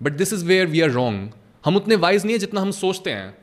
But 0.00 0.12
this 0.12 0.32
is 0.32 0.44
where 0.44 0.66
we 0.66 0.80
are 0.80 0.90
wrong 0.90 1.30
हम 1.64 1.76
उतने 1.76 1.96
वाइज 1.96 2.24
नहीं 2.24 2.32
है 2.32 2.38
जितना 2.38 2.60
हम 2.60 2.70
सोचते 2.72 3.10
हैं। 3.10 3.36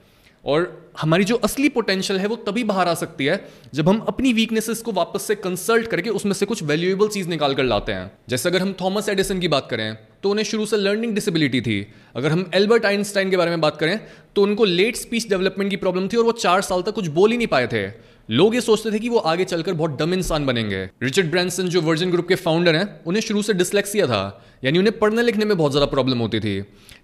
और 0.45 0.82
हमारी 0.95 1.23
जो 1.23 1.35
असली 1.37 1.69
पोटेंशियल 1.69 2.19
है 2.19 2.27
वो 2.27 2.35
तभी 2.47 2.63
बाहर 2.63 2.87
आ 2.87 2.93
सकती 2.95 3.25
है 3.25 3.39
जब 3.73 3.89
हम 3.89 3.99
अपनी 4.07 4.33
वीकनेसेस 4.33 4.81
को 4.81 4.91
वापस 4.91 5.23
से 5.23 5.35
कंसल्ट 5.37 5.87
करके 5.87 6.09
उसमें 6.11 6.33
से 6.33 6.45
कुछ 6.45 6.63
वैल्यूएबल 6.63 7.07
चीज़ 7.09 7.29
निकाल 7.29 7.55
कर 7.55 7.63
लाते 7.63 7.91
हैं। 7.91 8.11
जैसे 8.29 8.49
अगर 8.49 8.61
हम 8.61 8.73
थॉमस 8.81 9.09
एडिसन 9.09 9.39
की 9.39 9.47
बात 9.47 9.67
करें 9.69 9.95
तो 10.23 10.29
उन्हें 10.29 10.45
शुरू 10.45 10.65
से 10.65 10.77
लर्निंग 10.77 11.13
डिसेबिलिटी 11.15 11.61
थी। 11.61 11.79
अगर 12.15 12.31
हम 12.31 12.49
एल्बर्ट 12.55 12.85
आइंस्टाइन 12.85 13.29
के 13.29 13.37
बारे 13.37 13.51
में 13.51 13.61
बात 13.61 13.77
करें 13.77 13.99
तो 14.35 14.43
उनको 14.43 14.65
लेट 14.65 14.95
स्पीच 14.95 15.29
डेवलपमेंट 15.29 15.69
की 15.69 15.77
प्रॉब्लम 15.77 16.07
थी 16.07 16.17
और 16.17 16.23
वो 16.23 16.31
चार 16.39 16.61
साल 16.63 16.81
तक 16.81 16.93
कुछ 16.93 17.07
बोल 17.09 17.31
ही 17.31 17.37
नहीं 17.37 17.47
पाए 17.47 17.67
थे। 17.67 17.87
लोग 18.29 18.53
ये 18.55 18.61
सोचते 18.61 18.91
थे 18.91 18.99
कि 18.99 19.09
वो 19.09 19.17
आगे 19.19 19.45
चलकर 19.45 19.73
बहुत 19.73 19.97
डम 19.99 20.13
इंसान 20.13 20.45
बनेंगे। 20.45 20.83
रिचर्ड 21.03 21.29
ब्रांसन, 21.31 21.67
जो 21.67 21.81
वर्जन 21.81 22.11
ग्रुप 22.11 22.27
के 22.27 22.35
फाउंडर 22.37 22.75
हैं, 22.75 22.87
उन्हें 23.05 23.21
शुरू 23.21 23.41
से 23.41 23.53
डिसलेक्सिया 23.53 24.05
था, 24.07 24.21
यानी 24.63 24.79
उन्हें 24.79 24.97
पढ़ने 24.99 25.21
लिखने 25.21 25.45
में 25.45 25.57
बहुत 25.57 25.71
ज़्यादा 25.71 25.85
प्रॉब्लम 25.85 26.19
होती 26.19 26.39
थी। 26.39 26.55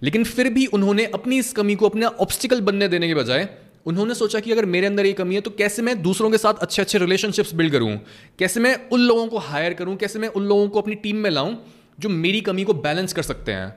लेकिन 0.02 0.24
फिर 0.24 0.48
भी 0.48 0.64
उन्होंने 0.68 1.04
अपनी 1.14 1.38
इस 1.38 1.52
कमी 1.52 1.74
को 1.74 1.88
अपना 1.88 2.08
ऑब्स्टिकल 2.20 2.60
बनने 2.60 2.88
देने 2.88 3.08
के 3.08 3.14
बजाय 3.14 3.48
उन्होंने 3.86 4.14
सोचा 4.14 4.40
कि 4.40 4.52
अगर 4.52 4.64
मेरे 4.64 4.86
अंदर 4.86 5.06
ये 5.06 5.12
कमी 5.12 5.34
है 5.34 5.40
तो 5.40 5.50
कैसे 5.50 5.82
मैं 5.82 6.02
दूसरों 6.02 6.30
के 6.30 6.38
साथ 6.38 6.54
अच्छे 6.54 6.82
अच्छे 6.82 6.98
रिलेशनशिप्स 6.98 7.54
बिल्ड 7.54 7.72
करूँ? 7.72 8.00
कैसे 8.38 8.60
मैं 8.60 8.88
उन 8.88 9.00
लोगों 9.00 9.26
को 9.26 9.38
हायर 9.38 9.74
करूँ? 9.74 9.96
कैसे 9.96 10.18
मैं 10.18 10.28
उन 10.28 10.44
लोगों 10.44 10.68
को 10.68 10.80
अपनी 10.80 10.94
टीम 10.94 11.16
में 11.16 11.30
लाऊं 11.30 11.56
जो 12.00 12.08
मेरी 12.08 12.40
कमी 12.40 12.64
को 12.64 12.74
बैलेंस 12.74 13.12
कर 13.12 13.22
सकते 13.22 13.52
हैं? 13.52 13.74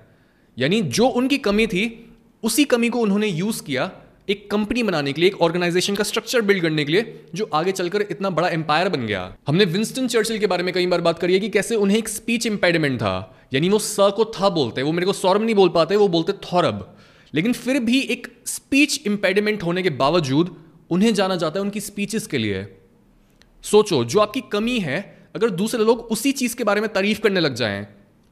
यानी 0.59 0.81
जो 0.81 1.07
उनकी 1.07 1.37
कमी 1.37 1.67
थी, 1.67 2.15
उसी 2.43 2.63
कमी 2.65 2.89
को 2.89 2.99
उन्होंने 2.99 3.27
यूज़ 3.27 3.63
किया 3.63 3.91
एक 4.29 4.51
कंपनी 4.51 4.83
बनाने 4.83 5.13
के 5.13 5.21
लिए, 5.21 5.29
एक 5.29 5.41
ऑर्गेनाइजेशन 5.41 5.95
का 5.95 6.03
स्ट्रक्चर 6.03 6.41
बिल्ड 6.41 6.61
करने 6.61 6.85
के 6.85 6.91
लिए, 6.91 7.25
जो 7.35 7.49
आगे 7.53 7.71
चलकर 7.71 8.01
इतना 8.01 8.29
बड़ा 8.29 8.49
एम्पायर 8.49 8.89
बन 8.89 9.05
गया। 9.07 9.35
हमने 9.47 9.65
विंस्टन 9.65 10.07
चर्चिल 10.07 10.37
के 10.39 10.47
बारे 10.47 10.63
में 10.63 10.73
कई 10.73 10.87
बार 10.87 11.01
बात 11.01 11.19
करी 11.19 11.33
है 11.33 11.39
कि 11.39 11.49
कैसे 11.49 11.75
उन्हें 11.75 11.97
एक 11.97 12.09
स्पीच 12.09 12.45
इंपेडिमेंट 12.45 12.99
था। 13.01 13.39
यानी 13.53 13.69
वो 13.69 13.79
स 13.79 13.95
को 13.99 14.25
था 14.25 14.49
बोलते, 14.49 14.81
वो 14.81 14.91
मेरे 14.91 15.05
को 15.05 15.13
सौरभ 15.13 15.41
नहीं 15.41 15.55
बोल 15.55 15.69
पाते, 15.69 15.95
वो 15.95 16.07
बोलते 16.07 16.33
थौरब 16.33 16.97
लेकिन 17.33 17.53
फिर 17.53 17.79
भी 17.79 17.99
एक 18.01 18.27
स्पीच 18.45 18.99
इंपेडिमेंट 19.07 19.63
होने 19.63 19.83
के 19.83 19.89
बावजूद 19.89 20.55
उन्हें 20.89 21.13
जाना 21.13 21.35
जाता 21.35 21.59
है, 21.59 21.63
उनकी 21.63 21.79
स्पीचेस 21.79 22.27
के 22.27 22.37
लिए। 22.37 22.65
सोचो, 23.63 24.03
जो 24.03 24.19
आपकी 24.19 24.41
कमी 24.51 24.79
है, 24.79 25.27
अगर 25.35 25.49
दूसरे 25.51 25.83
लोग 25.83 25.99
उसी 26.11 26.31
चीज़ 26.31 26.55
के 26.55 26.63
बारे 26.63 26.81
में 26.81 26.91
तारीफ़ 26.93 27.21
करने 27.21 27.39
लग 27.39 27.55
जाएँ 27.55 27.85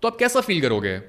तो 0.04 0.08
आप 0.08 0.18
कैसा 0.18 0.42
फील 0.42 0.62
करोगे? 0.62 1.00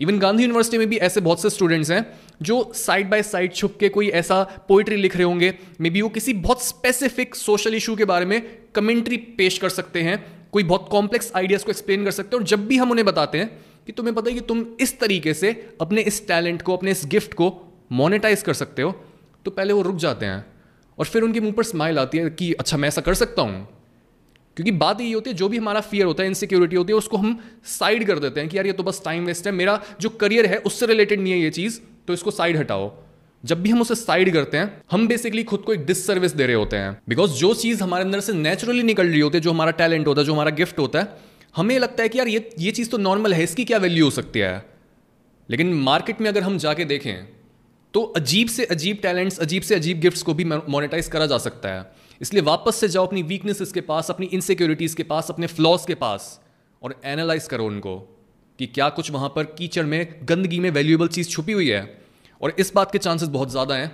इवन 0.00 0.18
गांधी 0.18 0.42
यूनिवर्सिटी 0.42 0.78
में 0.78 0.88
भी 0.88 0.96
ऐसे 0.98 1.20
बहुत 1.20 1.42
से 1.42 1.50
स्टूडेंट्स 1.50 1.90
हैं, 1.90 2.06
जो 2.42 2.72
साइड 2.76 3.10
बाय 3.10 3.22
साइड 3.22 3.54
छुप 3.54 3.76
के 3.80 3.88
कोई 3.88 4.08
ऐसा 4.10 4.42
पोइट्री 4.68 4.96
लिख 4.96 5.16
रहे 5.16 5.24
होंगे 5.24 5.52
मे 5.80 5.90
बी 5.90 6.02
वो 6.02 6.08
किसी 6.08 6.32
बहुत 6.34 6.64
स्पेसिफिक 6.64 7.34
सोशल 7.34 7.74
इशू 7.74 7.96
के 7.96 8.04
बारे 8.04 8.26
में 8.26 8.42
कमेंट्री 8.74 9.16
पेश 9.16 9.58
कर 9.58 9.68
सकते 9.68 10.02
हैं, 10.02 10.24
कोई 10.52 10.62
बहुत 10.62 10.88
कॉम्प्लेक्स 10.90 11.32
आइडियाज़ 11.36 11.64
को 11.64 11.70
एक्सप्लेन 11.70 12.04
कर 12.04 12.10
सकते 12.10 12.36
हैं, 12.36 12.42
और 12.42 12.48
जब 12.48 12.66
भी 12.66 12.76
हम 12.76 12.90
उन्हें 12.90 13.06
बताते 13.06 13.38
हैं 13.38 13.64
कि 13.86 13.92
तुम्हें 13.92 14.14
पता 14.14 14.30
है 14.30 14.34
कि 14.34 14.40
तुम 14.40 14.64
इस 14.80 14.98
तरीके 15.00 15.34
से 15.34 15.50
अपने 15.80 16.00
इस 16.00 16.26
टैलेंट 16.28 16.62
को, 16.62 16.76
अपने 16.76 16.90
इस 16.90 17.02
गिफ्ट 17.06 17.34
को 17.34 17.52
मोनेटाइज 17.92 18.42
कर 18.42 18.54
सकते 18.54 18.82
हो। 18.82 18.90
तो 19.44 19.50
पहले 19.50 19.72
वो 19.72 19.82
रुक 19.82 19.96
जाते 19.96 20.26
हैं 20.26 20.44
और 20.98 21.06
फिर 21.06 21.22
उनके 21.22 21.40
मुँह 21.40 21.52
पर 21.52 21.62
स्माइल 21.62 21.98
आती 21.98 22.18
है 22.18 22.30
कि 22.30 22.52
अच्छा 22.52 22.76
मैं 22.76 22.88
ऐसा 22.88 23.00
कर 23.00 23.14
सकता 23.14 23.42
हूँ। 23.42 23.66
क्योंकि 24.56 24.70
बात 24.72 25.00
ये 25.00 25.12
होती 25.12 25.30
है, 25.30 25.36
जो 25.36 25.48
भी 25.48 25.56
हमारा 25.56 25.80
फियर 25.80 26.06
होता 26.06 26.22
है 26.22 26.28
इनसिक्योरिटी 26.28 26.76
होती 26.76 26.92
है, 26.92 26.96
उसको 26.96 27.16
हम 27.16 27.38
साइड 27.64 28.06
कर 28.06 28.18
देते 28.18 28.40
हैं 28.40 28.48
कि 28.48 28.56
यार 28.56 28.66
ये 28.66 28.72
तो 28.72 28.82
बस 28.82 29.02
टाइम 29.04 29.24
वेस्ट 29.24 29.46
है, 29.46 29.52
मेरा 29.52 29.82
जो 30.00 30.08
करियर 30.08 30.46
है 30.46 30.58
उससे 30.58 30.86
रिलेटेड 30.86 31.20
नहीं 31.20 31.32
है 31.32 31.38
ये 31.38 31.50
चीज़ 31.50 31.80
तो 32.06 32.12
इसको 32.12 32.30
साइड 32.30 32.56
हटाओ। 32.56 32.92
जब 33.44 33.62
भी 33.62 33.70
हम 33.70 33.80
उसे 33.80 33.94
साइड 33.94 34.32
करते 34.32 34.56
हैं, 34.56 34.82
हम 34.90 35.06
बेसिकली 35.08 35.42
खुद 35.44 35.60
को 35.60 35.72
एक 35.74 35.84
डिसर्विस 35.86 36.32
दे 36.32 36.46
रहे 36.46 36.56
होते 36.56 36.76
हैं। 36.76 37.00
बिकॉज़ 37.08 37.32
जो 37.32 37.52
चीज़ 37.54 37.82
हमारे 37.82 38.04
अंदर 38.04 38.20
से 38.20 38.32
नेचुरली 38.32 38.82
निकल 38.82 39.06
रही 39.06 39.20
होती 39.20 39.38
है, 39.38 39.42
जो 39.42 39.50
हमारा 39.50 39.70
टैलेंट 39.70 40.06
होता 40.06 40.20
है, 40.20 40.26
जो 40.26 40.32
हमारा 40.32 40.50
गिफ्ट 40.50 40.78
होता 40.78 40.98
है 40.98 41.35
हमें 41.56 41.78
लगता 41.78 42.02
है 42.02 42.08
कि 42.08 42.18
यार 42.18 42.28
ये 42.28 42.48
ये 42.58 42.70
चीज़ 42.72 42.90
तो 42.90 42.98
नॉर्मल 42.98 43.34
है, 43.34 43.42
इसकी 43.44 43.64
क्या 43.64 43.78
वैल्यू 43.78 44.04
हो 44.04 44.10
सकती 44.12 44.38
है? 44.38 44.64
लेकिन 45.48 45.72
मार्केट 45.82 46.20
में 46.20 46.28
अगर 46.28 46.42
हम 46.42 46.58
जाके 46.58 46.84
देखें 46.86 47.26
तो 47.94 48.00
अजीब 48.16 48.48
से 48.48 48.64
अजीब 48.66 48.98
टैलेंट्स 49.02 49.38
अजीब 49.40 49.62
से 49.62 49.74
अजीब 49.74 50.00
गिफ्ट्स 50.00 50.22
को 50.22 50.34
भी 50.34 50.44
मोनेटाइज 50.44 51.08
करा 51.08 51.26
जा 51.26 51.38
सकता 51.40 51.68
है। 51.68 51.84
इसलिए 52.20 52.42
वापस 52.44 52.76
से 52.76 52.88
जाओ 52.88 53.06
अपनी 53.06 53.22
वीकनेसेस 53.24 53.72
के 53.72 53.80
पास, 53.82 54.10
अपनी 54.10 54.26
इनसिक्योरिटीज 54.28 54.94
के 54.94 55.02
पास, 55.04 55.30
अपने 55.30 55.46
फ्लॉज 55.48 55.84
के 55.86 55.94
पास 55.96 56.40
और 56.82 57.00
एनालाइज 57.04 57.46
करो 57.48 57.66
उनको 57.66 57.96
कि 58.58 58.66
क्या 58.68 58.88
कुछ 58.90 59.10
वहाँ 59.10 59.28
पर 59.28 59.44
कीचड़ 59.52 59.84
में, 59.84 60.14
गंदगी 60.24 60.60
में 60.60 60.70
वैल्यूएबल 60.70 61.08
चीज़ 61.08 61.28
छुपी 61.28 61.52
हुई 61.52 61.68
है। 61.68 61.82
और 62.40 62.54
इस 62.58 62.72
बात 62.74 62.92
के 62.92 62.98
चांसेस 62.98 63.28
बहुत 63.30 63.50
ज़्यादा 63.50 63.74
हैं 63.74 63.88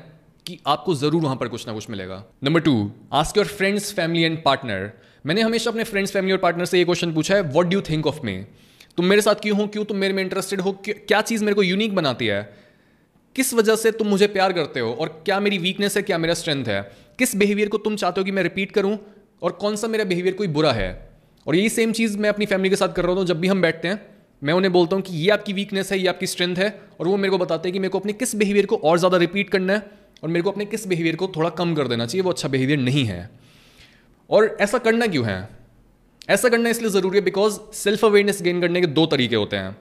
कि 0.47 0.59
आपको 0.67 0.95
ज़रूर 0.97 1.23
वहाँ 1.23 1.37
पर 1.37 1.49
कुछ 1.49 1.67
ना 1.67 1.73
कुछ 1.75 1.91
मिलेगा। 1.91 2.23
Number 2.45 2.61
two 2.61 2.91
ask 3.13 3.37
your 3.37 3.47
friends 3.49 3.93
family 3.95 4.23
and 4.23 4.43
partner 4.45 4.91
मैंने 5.25 5.41
हमेशा 5.41 5.71
अपने 5.71 5.85
फ्रेंड्स 5.85 6.13
फैमिली 6.13 6.33
और 6.33 6.39
पार्टनर 6.39 6.65
से 6.65 6.79
ये 6.79 6.85
क्वेश्चन 6.85 7.13
पूछा 7.13 7.35
है 7.35 7.43
what 7.43 7.67
do 7.67 7.81
think 7.81 8.07
of 8.07 8.21
me 8.25 8.37
तुम 8.99 9.07
मेरे 9.07 9.23
साथ 9.23 9.35
क्यों 9.35 9.57
हो? 9.59 9.67
क्यों 9.67 9.85
तुम 9.85 9.97
मेरे 9.97 10.15
में 10.15 10.23
इंटरेस्टेड 10.23 10.61
हो? 10.61 10.73
क्या 10.89 11.21
चीज़ 11.21 11.45
मेरे 11.45 11.55
को 11.55 11.63
यूनिक 11.63 11.95
बनाती 11.95 12.27
है? 12.27 12.43
किस 13.37 13.55
वजह 13.55 13.77
से 13.77 13.91
तुम 13.91 14.07
मुझे 14.07 14.27
प्यार 14.27 14.53
करते 14.53 14.81
हो? 14.81 14.93
और 14.93 15.23
क्या 15.25 15.41
मेरी 15.41 15.59
वीकनेस 15.59 15.97
है? 15.97 16.03
क्या 16.03 16.19
मेरा 16.19 16.35
स्ट्रेंथ 16.35 16.65
है? 16.65 16.83
किस 17.19 17.37
बिहेवियर 17.37 17.69
को 17.69 17.79
तुम 17.79 17.97
चाहते 17.97 18.21
हो 18.21 18.25
कि 18.25 18.31
मैं 18.31 18.43
रिपीट 18.43 18.73
करूँ? 18.73 18.99
और 19.43 19.53
कौन 19.53 19.77
सा 19.77 19.89
मेरा 19.89 20.05
बिहेवियर 20.05 20.35
कोई 20.35 20.49
बुरा 20.49 20.73
है? 20.73 21.11
और 21.47 21.57
यही 21.57 21.69
सेम 21.69 21.93
चीज़ 21.93 22.19
मैं 22.19 22.29
अपनी 22.29 22.47
फैमिली 22.47 22.71
के 22.71 22.77
साथ 22.77 22.89
कर 22.89 23.05
रहा 23.05 23.15
हूँ, 23.15 23.25
जब 23.27 23.41
भी 23.41 23.49
हम 23.49 23.63
बैठते 23.63 23.89
हैं, 23.89 24.01
मैं 24.43 24.55
उन्हें 24.55 24.73
बोलता 24.73 24.97
हूँ 24.97 25.03
कि 25.03 25.17
ये 25.17 25.31
आपकी 25.31 25.53
वीकनेस 25.53 25.93
है, 25.93 25.99
ये 25.99 26.07
आपकी 26.07 26.27
स्ट्रेंथ 26.27 26.57
है, 26.57 26.81
और 27.01 27.09
वो 27.09 27.17
मेरे 27.17 27.31
को 27.31 27.39
बताते 27.39 27.69
हैं 27.69 27.73
कि 27.73 27.79
मेरे 27.79 27.89
को 27.89 27.99
अपने 27.99 28.13
किस 28.13 28.35
बिहेवियर 28.37 28.67
को 28.67 28.77
और 28.77 28.99
ज़्यादा 28.99 29.17
रिपीट 29.17 29.51
करना 29.51 29.73
है, 29.73 29.91
और 30.23 30.29
मेरे 30.29 30.43
को 30.43 30.51
अपने 30.51 30.65
किस 30.65 30.87
बिहेवियर 30.87 31.17
को 31.17 31.33
थोड़ा 31.37 31.51
कम 31.51 31.75
कर 31.75 31.89
देना 31.89 32.07
चाहिए, 32.07 32.23
वो 32.23 32.31
अच्छा 32.31 32.49
बिहेवियर 32.49 32.79
नहीं 32.79 33.05
है। 33.05 33.31
और 34.33 34.57
ऐसा 34.61 34.79
करना 34.79 35.07
क्यों 35.07 35.27
है? 35.27 35.49
ऐसा 36.29 36.49
करना 36.49 36.69
इसलिए 36.71 36.91
ज़रूरी 36.91 37.19
है 37.19 37.25
बिकॉज़ 37.25 37.59
सेल्फ 37.75 38.05
अवेयरनेस 38.05 38.43
गेन 38.43 38.61
करने 38.61 38.81
के 38.81 38.87
दो 38.89 39.07
तरीके 39.07 39.37
होते 39.37 39.57
हैं। 39.57 39.77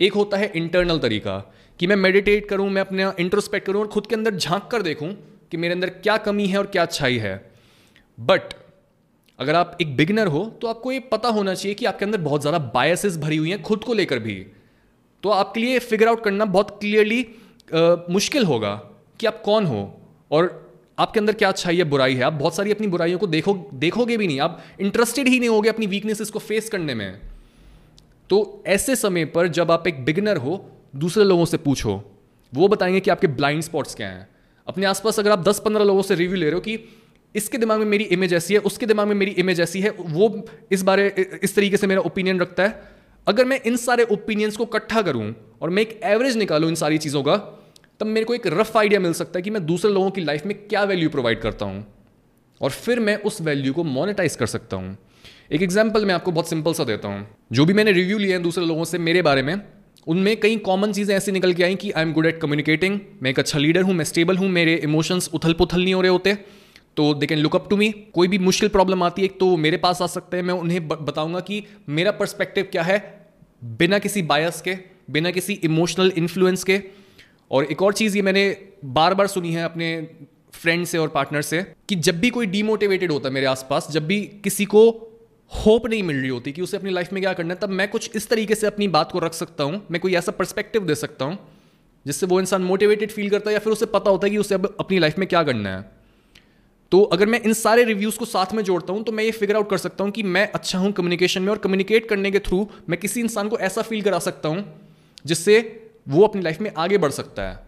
एक 0.00 0.12
होता 0.14 0.36
है 0.36 0.50
इंटरनल 0.56 0.98
तरीका 0.98 1.38
कि 1.80 1.86
मैं 1.86 1.96
मेडिटेट 1.96 2.48
करूँ, 2.48 2.68
मैं 2.70 2.80
अपने 2.80 3.10
इंट्रोस्पेक्ट 3.20 3.66
करूँ 3.66 3.80
और 3.80 3.88
खुद 3.88 4.06
के 4.06 4.14
अंदर 4.14 4.34
झाँक 4.34 4.68
कर 4.70 4.82
देखूँ 4.82 5.12
कि 5.52 5.56
मेरे 5.56 5.74
अंदर 5.74 5.90
क्या 5.90 6.16
कमी 6.18 6.46
है 6.46 6.58
और 6.58 6.66
क्या 6.66 6.82
अच्छाई 6.82 7.18
है। 7.18 7.34
बट 8.18 8.54
अगर 9.38 9.54
आप 9.54 9.76
एक 9.80 9.96
बिगिनर 9.96 10.26
हो 10.26 10.44
तो 10.62 10.68
आपको 10.68 10.92
ये 10.92 10.98
पता 11.12 11.28
होना 11.28 11.54
चाहिए 11.54 11.74
कि 11.74 11.84
आपके 11.84 12.04
अंदर 12.04 12.20
बहुत 12.20 12.40
ज़्यादा 12.40 12.58
बायसेस 12.74 13.16
भरी 13.18 13.36
हुई 13.36 13.50
हैं 13.50 13.62
खुद 13.62 13.84
को 13.84 13.94
लेकर 13.94 14.18
भी। 14.18 14.34
तो 15.22 15.28
आपके 15.30 15.60
लिए 15.60 15.78
फिगर 15.80 16.08
आउट 16.08 16.24
करना 16.24 16.44
बहुत 16.46 16.78
क्लियरली 16.80 17.26
मुश्किल 18.10 18.44
होगा 18.44 18.74
कि 19.20 19.26
आप 19.26 19.40
कौन 19.44 19.66
हो 19.66 19.80
और 20.30 20.61
आपके 20.98 21.20
अंदर 21.20 21.32
क्या 21.32 21.48
अच्छाई 21.48 21.76
है, 21.76 21.84
बुराई 21.84 22.14
है? 22.14 22.22
आप 22.22 22.32
बहुत 22.32 22.56
सारी 22.56 22.70
अपनी 22.70 22.86
बुराइयों 22.86 23.18
को 23.18 23.26
देखो, 23.26 23.70
देखोगे 23.74 24.16
भी 24.16 24.26
नहीं। 24.26 24.40
आप 24.40 24.64
इंटरेस्टेड 24.80 25.28
ही 25.28 25.38
नहीं 25.38 25.48
होगे 25.48 25.68
अपनी 25.68 25.86
वीकनेसेस 25.86 26.30
को 26.30 26.38
फेस 26.38 26.68
करने 26.68 26.94
में। 26.94 27.20
तो 28.30 28.64
ऐसे 28.66 28.96
समय 28.96 29.24
पर 29.24 29.48
जब 29.48 29.70
आप 29.70 29.88
एक 29.88 30.04
बिगिनर 30.04 30.36
हो, 30.36 30.70
दूसरे 30.96 31.24
लोगों 31.24 31.44
से 31.44 31.56
पूछो, 31.56 32.04
वो 32.54 32.68
बताएँगे 32.68 33.00
कि 33.00 33.10
आपके 33.10 33.26
ब्लाइंड 33.26 33.62
स्पॉट्स 33.62 33.94
क्या 33.94 34.08
हैं। 34.08 34.28
अपने 34.66 34.86
आसपास 34.86 35.18
अगर 35.18 35.30
आप 35.30 35.38
10-15 35.38 35.84
लोगों 35.84 36.02
से 36.02 36.14
रिव्यू 36.14 36.36
ले 36.36 36.46
रहे 36.46 36.54
हो 36.54 36.60
कि 36.60 36.88
इसके 37.36 37.58
दिमाग 37.58 37.78
में 37.78 37.86
मेरी 37.86 38.04
इमेज 38.04 38.34
ऐसी 38.34 38.54
है, 38.54 38.60
उसके 38.60 38.86
दिमाग 38.86 39.08
में 39.08 39.14
मेरी 39.14 39.30
इमेज 39.30 39.60
ऐसी 39.60 39.80
है, 39.80 39.90
वो 39.90 40.46
इस 40.72 40.82
बारे, 40.82 41.38
इस 41.42 41.54
तरीके 41.54 41.76
से 41.76 41.86
मेरा 41.86 42.00
ओपिनियन 42.00 42.40
रखता 42.40 42.62
है। 42.62 42.82
अगर 43.26 43.44
मैं 43.44 43.60
इन 43.66 43.76
सारे 43.76 44.04
ओपिनियंस 44.04 44.56
को 44.56 44.64
इकट्ठा 44.64 45.02
करूँ 45.02 45.34
और 45.62 45.70
मैं 45.70 45.82
एक 45.82 46.00
एवरेज 46.04 46.36
निकालूं 46.36 46.68
इन 46.68 46.74
सारी 46.74 46.98
चीज़ों 46.98 47.22
का 47.22 47.61
तब 48.02 48.08
मेरे 48.08 48.26
को 48.26 48.34
एक 48.34 48.46
रफ 48.48 48.76
आइडिया 48.76 49.00
मिल 49.00 49.12
सकता 49.12 49.38
है 49.38 49.42
कि 49.42 49.50
मैं 49.50 49.64
दूसरे 49.66 49.90
लोगों 49.90 50.10
की 50.10 50.20
लाइफ 50.20 50.46
में 50.46 50.54
क्या 50.58 50.82
वैल्यू 50.84 51.08
प्रोवाइड 51.10 51.40
करता 51.40 51.64
हूँ। 51.64 51.84
और 52.60 52.70
फिर 52.70 53.00
मैं 53.00 53.16
उस 53.18 53.40
वैल्यू 53.40 53.72
को 53.72 53.82
मोनिटाइज 53.84 54.36
कर 54.36 54.46
सकता 54.46 54.76
हूँ। 54.76 54.96
एक 55.52 55.62
एग्ज़ाम्पल 55.62 56.04
मैं 56.04 56.14
आपको 56.14 56.32
बहुत 56.32 56.48
सिंपल 56.48 56.72
सा 56.74 56.84
देता 56.84 57.08
हूँ। 57.08 57.26
जो 57.52 57.64
भी 57.64 57.72
मैंने 57.72 57.92
रिव्यू 57.92 58.16
लिए 58.18 58.32
हैं 58.32 58.42
दूसरे 58.42 58.64
लोगों 58.64 58.84
से 58.84 58.98
मेरे 58.98 59.22
बारे 59.22 59.42
में, 59.42 59.54
उनमें 60.06 60.36
कई 60.40 60.56
कॉमन 60.60 60.92
चीज़ें 60.92 61.14
ऐसी 61.16 61.32
निकल 61.32 61.52
के 61.52 61.64
आई 61.64 61.74
कि 61.74 61.90
I 61.90 62.02
am 62.02 62.12
good 62.12 62.26
at 62.26 62.40
communicating 62.40 62.98
मैं 63.22 63.30
एक 63.30 63.38
अच्छा 63.38 63.58
लीडर 63.58 63.82
हूँ, 63.82 63.94
मैं 63.94 64.04
स्टेबल 64.04 64.36
हूँ, 64.36 64.48
मेरे 64.50 64.74
इमोशंस 64.84 65.30
उथल 65.34 65.52
पुथल 65.52 65.82
नहीं 65.82 65.94
हो 65.94 66.00
रहे 66.00 66.12
होते 66.12 66.34
तो 66.96 67.12
they 67.14 67.26
can 67.26 67.38
look 67.38 67.56
up 67.56 67.68
to 67.70 67.76
me 67.76 67.90
कोई 68.14 68.28
भी 68.28 68.38
मुश्किल 68.40 68.68
प्रॉब्लम 68.70 69.02
आती 69.02 69.22
है 69.22 69.28
तो 69.40 69.56
मेरे 69.58 69.76
पास 69.76 70.02
आ 70.02 70.06
सकते 70.08 70.36
हैं, 70.36 70.44
मैं 70.44 70.54
उन्हें 70.54 70.88
बताऊँगा 70.88 71.40
कि 71.42 71.62
मेरा 71.90 72.10
पर्सपेक्टिव 72.12 72.68
क्या 72.72 72.82
है, 72.82 72.98
बिना 73.62 73.98
किसी 73.98 74.22
बायस 74.24 74.60
के, 74.60 74.76
बिना 75.10 75.30
किसी 75.30 75.52
इमोशनल 75.64 76.12
इन्फ्लुएंस 76.16 76.64
के। 76.64 76.80
और 77.52 77.64
एक 77.64 77.82
और 77.82 77.92
चीज़ 77.94 78.16
ये 78.16 78.22
मैंने 78.22 78.44
बार 78.86 79.14
बार 79.14 79.26
सुनी 79.26 79.52
है 79.52 79.64
अपने 79.64 79.96
फ्रेंड 80.52 80.84
से 80.86 80.98
और 80.98 81.08
पार्टनर 81.08 81.42
से, 81.42 81.62
कि 81.88 81.94
जब 81.96 82.20
भी 82.20 82.30
कोई 82.30 82.46
डीमोटिवेटेड 82.48 83.12
होता 83.12 83.28
है 83.28 83.34
मेरे 83.34 83.46
आसपास, 83.46 83.90
जब 83.90 84.06
भी 84.06 84.20
किसी 84.44 84.64
को 84.66 84.88
होप 85.52 85.86
नहीं 85.86 86.02
मिल 86.02 86.16
रही 86.16 86.28
होती 86.28 86.52
कि 86.52 86.62
उसे 86.62 86.76
अपनी 86.76 86.90
लाइफ 86.90 87.12
में 87.12 87.22
क्या 87.22 87.32
करना 87.32 87.54
है, 87.54 87.60
तब 87.60 87.70
मैं 87.70 87.88
कुछ 87.88 88.16
इस 88.16 88.28
तरीके 88.28 88.54
से 88.54 88.66
अपनी 88.66 88.88
बात 88.90 89.12
को 89.12 89.18
रख 89.18 89.34
सकता 89.34 89.64
हूँ, 89.64 89.82
मैं 89.90 90.00
कोई 90.00 90.14
ऐसा 90.14 90.32
पर्सपेक्टिव 90.32 90.86
दे 90.86 90.94
सकता 90.96 91.24
हूँ, 91.24 91.38
जिससे 92.06 92.26
वो 92.26 92.40
इंसान 92.40 92.62
मोटिवेटेड 92.62 93.10
फील 93.10 93.28
करता 93.30 93.50
है 93.50 93.54
या 93.54 93.60
फिर 93.60 93.72
उसे 93.72 93.86
पता 93.88 94.10
होता 94.10 94.26
है 94.26 94.30
कि 94.30 94.38
उसे 94.38 94.54
अब 94.54 94.74
अपनी 94.80 94.98
लाइफ 94.98 95.18
में 95.18 95.28
क्या 95.28 95.42
करना 95.42 95.76
है। 95.76 95.90
तो 96.92 97.02
अगर 97.12 97.26
मैं 97.26 97.40
इन 97.40 97.52
सारे 97.54 97.84
रिव्यूज़ 97.84 98.18
को 98.18 98.24
साथ 98.24 98.52
में 98.54 98.62
जोड़ता 98.64 98.92
हूँ 98.92 99.02
तो 99.04 99.12
मैं 99.12 99.24
ये 99.24 99.30
फिगर 99.32 99.56
आउट 99.56 99.70
कर 99.70 99.78
सकता 99.78 100.04
हूँ 100.04 100.12
कि 100.12 100.22
मैं 100.22 100.50
अच्छा 100.52 100.78
हूँ 100.78 100.92
कम्युनिकेशन 100.92 101.42
में 101.42 101.48
और 101.48 101.58
कम्युनिकेट 101.58 102.08
करने 102.08 102.30
के 102.30 102.38
थ्रू 102.40 102.66
मैं 102.88 102.98
किसी 103.00 103.20
इंसान 103.20 103.48
को 103.48 103.58
ऐसा 103.60 103.82
फील 103.82 104.02
करा 104.02 104.18
सकता 104.20 104.48
हूँ, 104.48 104.64
जिससे 105.24 105.60
वो 106.08 106.26
अपनी 106.26 106.42
लाइफ 106.42 106.60
में 106.60 106.72
आगे 106.76 106.98
बढ़ 106.98 107.10
सकता 107.10 107.42
है। 107.42 107.60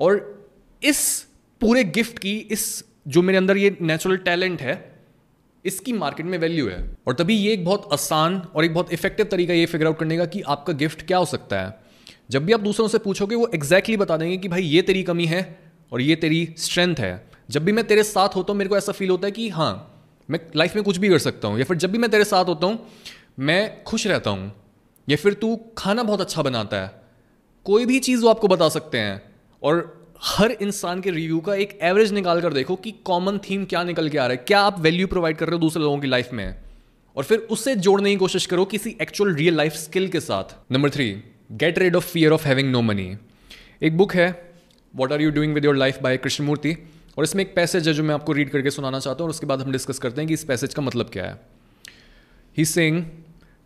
और 0.00 0.48
इस 0.82 1.28
पूरे 1.60 1.84
गिफ्ट 1.84 2.18
की, 2.18 2.36
इस 2.36 2.84
जो 3.08 3.22
मेरे 3.22 3.38
अंदर 3.38 3.56
ये 3.56 3.76
नेचुरल 3.80 4.16
टैलेंट 4.16 4.62
है, 4.62 4.92
इसकी 5.64 5.92
मार्केट 5.92 6.26
में 6.26 6.38
वैल्यू 6.38 6.68
है। 6.68 6.96
और 7.06 7.14
तभी 7.14 7.34
ये 7.34 7.52
एक 7.52 7.64
बहुत 7.64 7.88
आसान 7.92 8.38
और 8.54 8.64
एक 8.64 8.74
बहुत 8.74 8.92
इफ़ेक्टिव 8.92 9.26
तरीका 9.26 9.54
ये 9.54 9.66
फिगर 9.66 9.86
आउट 9.86 9.98
करने 9.98 10.16
का 10.16 10.24
कि 10.26 10.40
आपका 10.40 10.72
गिफ्ट 10.72 11.06
क्या 11.06 11.18
हो 11.18 11.24
सकता 11.24 11.60
है। 11.60 11.80
जब 12.30 12.44
भी 12.44 12.52
आप 12.52 12.60
दूसरों 12.60 12.88
से 12.88 12.98
पूछोगे, 12.98 13.36
वो 13.36 13.50
एग्जैक्टली 13.54 13.96
बता 13.96 14.16
देंगे 14.16 14.36
कि 14.36 14.48
भाई 14.48 14.62
ये 14.62 14.82
तेरी 14.82 15.02
कमी 15.02 15.26
है 15.26 15.58
और 15.92 16.00
ये 16.00 16.16
तेरी 16.16 16.54
स्ट्रेंथ 16.58 16.96
है। 16.98 17.28
जब 17.50 17.64
भी 17.64 17.72
मैं 17.72 17.86
तेरे 17.86 18.02
साथ 18.02 18.28
होता 18.28 18.52
हूँ, 18.52 18.58
मेरे 18.58 18.70
को 18.70 18.76
ऐसा 18.76 18.92
फील 18.92 19.10
होता 19.10 19.26
है 19.26 19.30
कि 19.30 19.48
हाँ 19.48 20.04
मैं 20.30 20.40
लाइफ 20.56 20.74
में 20.74 20.84
कुछ 20.84 20.96
भी 20.96 21.08
कर 21.08 21.18
सकता 21.18 21.48
हूँ। 21.48 21.58
या 21.58 21.64
फिर 21.64 21.76
जब 21.76 21.90
भी 21.90 21.98
मैं 21.98 22.10
तेरे 22.10 22.24
साथ 22.24 22.44
होता 22.44 22.66
हूँ, 22.66 22.86
मैं 23.38 23.84
खुश 23.84 24.06
रहता 24.06 24.30
हूँ। 24.30 24.52
या 25.08 25.16
फिर 25.16 25.34
तू 25.34 25.60
खाना 25.78 26.02
बहुत 26.02 26.20
अच्छा 26.20 26.42
बनाता 26.42 26.76
है। 26.76 27.01
कोई 27.66 27.86
भी 27.86 27.98
चीज़ 28.00 28.22
वो 28.22 28.28
आपको 28.28 28.48
बता 28.48 28.68
सकते 28.68 28.98
हैं। 28.98 29.20
और 29.62 30.00
हर 30.24 30.50
इंसान 30.52 31.00
के 31.00 31.10
रिव्यू 31.10 31.38
का 31.40 31.54
एक 31.54 31.78
एवरेज 31.82 32.12
निकाल 32.12 32.40
कर 32.40 32.52
देखो 32.52 32.76
कि 32.76 32.90
कॉमन 33.04 33.38
थीम 33.40 33.64
क्या 33.64 33.82
निकल 33.84 34.08
के 34.08 34.18
आ 34.18 34.26
रहा 34.26 34.30
है, 34.30 34.44
क्या 34.46 34.60
आप 34.60 34.80
वैल्यू 34.80 35.06
प्रोवाइड 35.06 35.36
कर 35.36 35.46
रहे 35.46 35.54
हो 35.54 35.60
दूसरे 35.60 35.82
लोगों 35.82 35.98
की 35.98 36.08
लाइफ 36.08 36.32
में। 36.32 36.54
और 37.16 37.24
फिर 37.24 37.38
उससे 37.50 37.74
जोड़ने 37.76 38.10
की 38.10 38.16
कोशिश 38.16 38.46
करो 38.46 38.64
किसी 38.64 38.96
एक्चुअल 39.02 39.34
रियल 39.34 39.56
लाइफ 39.56 39.72
स्किल 39.74 40.08
के 40.08 40.20
साथ। 40.20 40.54
Number 40.72 40.90
three 40.90 41.10
get 41.52 41.78
rid 41.78 41.96
of 41.96 42.06
fear 42.06 42.32
of 42.32 42.46
having 42.46 42.70
no 42.70 42.80
money 42.82 43.16
एक 43.82 43.96
बुक 43.96 44.14
है 44.14 44.28
what 44.94 45.12
are 45.12 45.20
you 45.20 45.30
doing 45.30 45.54
with 45.54 45.64
your 45.64 45.76
life 45.76 45.98
by 46.02 46.16
Krishnamurti 46.16 46.76
और 47.18 47.24
इसमें 47.24 47.42
एक 47.44 47.54
पैसेज 47.56 47.88
है 47.88 47.94
जो 47.94 48.02
मैं 48.02 48.14
आपको 48.14 48.32
रीड 48.32 48.50
करके 48.50 48.70
सुनाना 48.70 48.98
चाहता 49.00 49.18
हूँ 49.18 49.24
और 49.24 49.30
उसके 49.30 49.46
बाद 49.46 49.60
हम 49.62 49.72
डिस्कस 49.72 49.98
करते 49.98 50.20
हैं 50.20 50.28
कि 50.28 50.34
इस 50.34 50.44
पैसेज 50.44 50.74
का 50.74 50.82
मतलब 50.82 51.10
क्या 51.12 51.24
है। 51.24 51.40
He 52.56 52.64
sing 52.64 53.04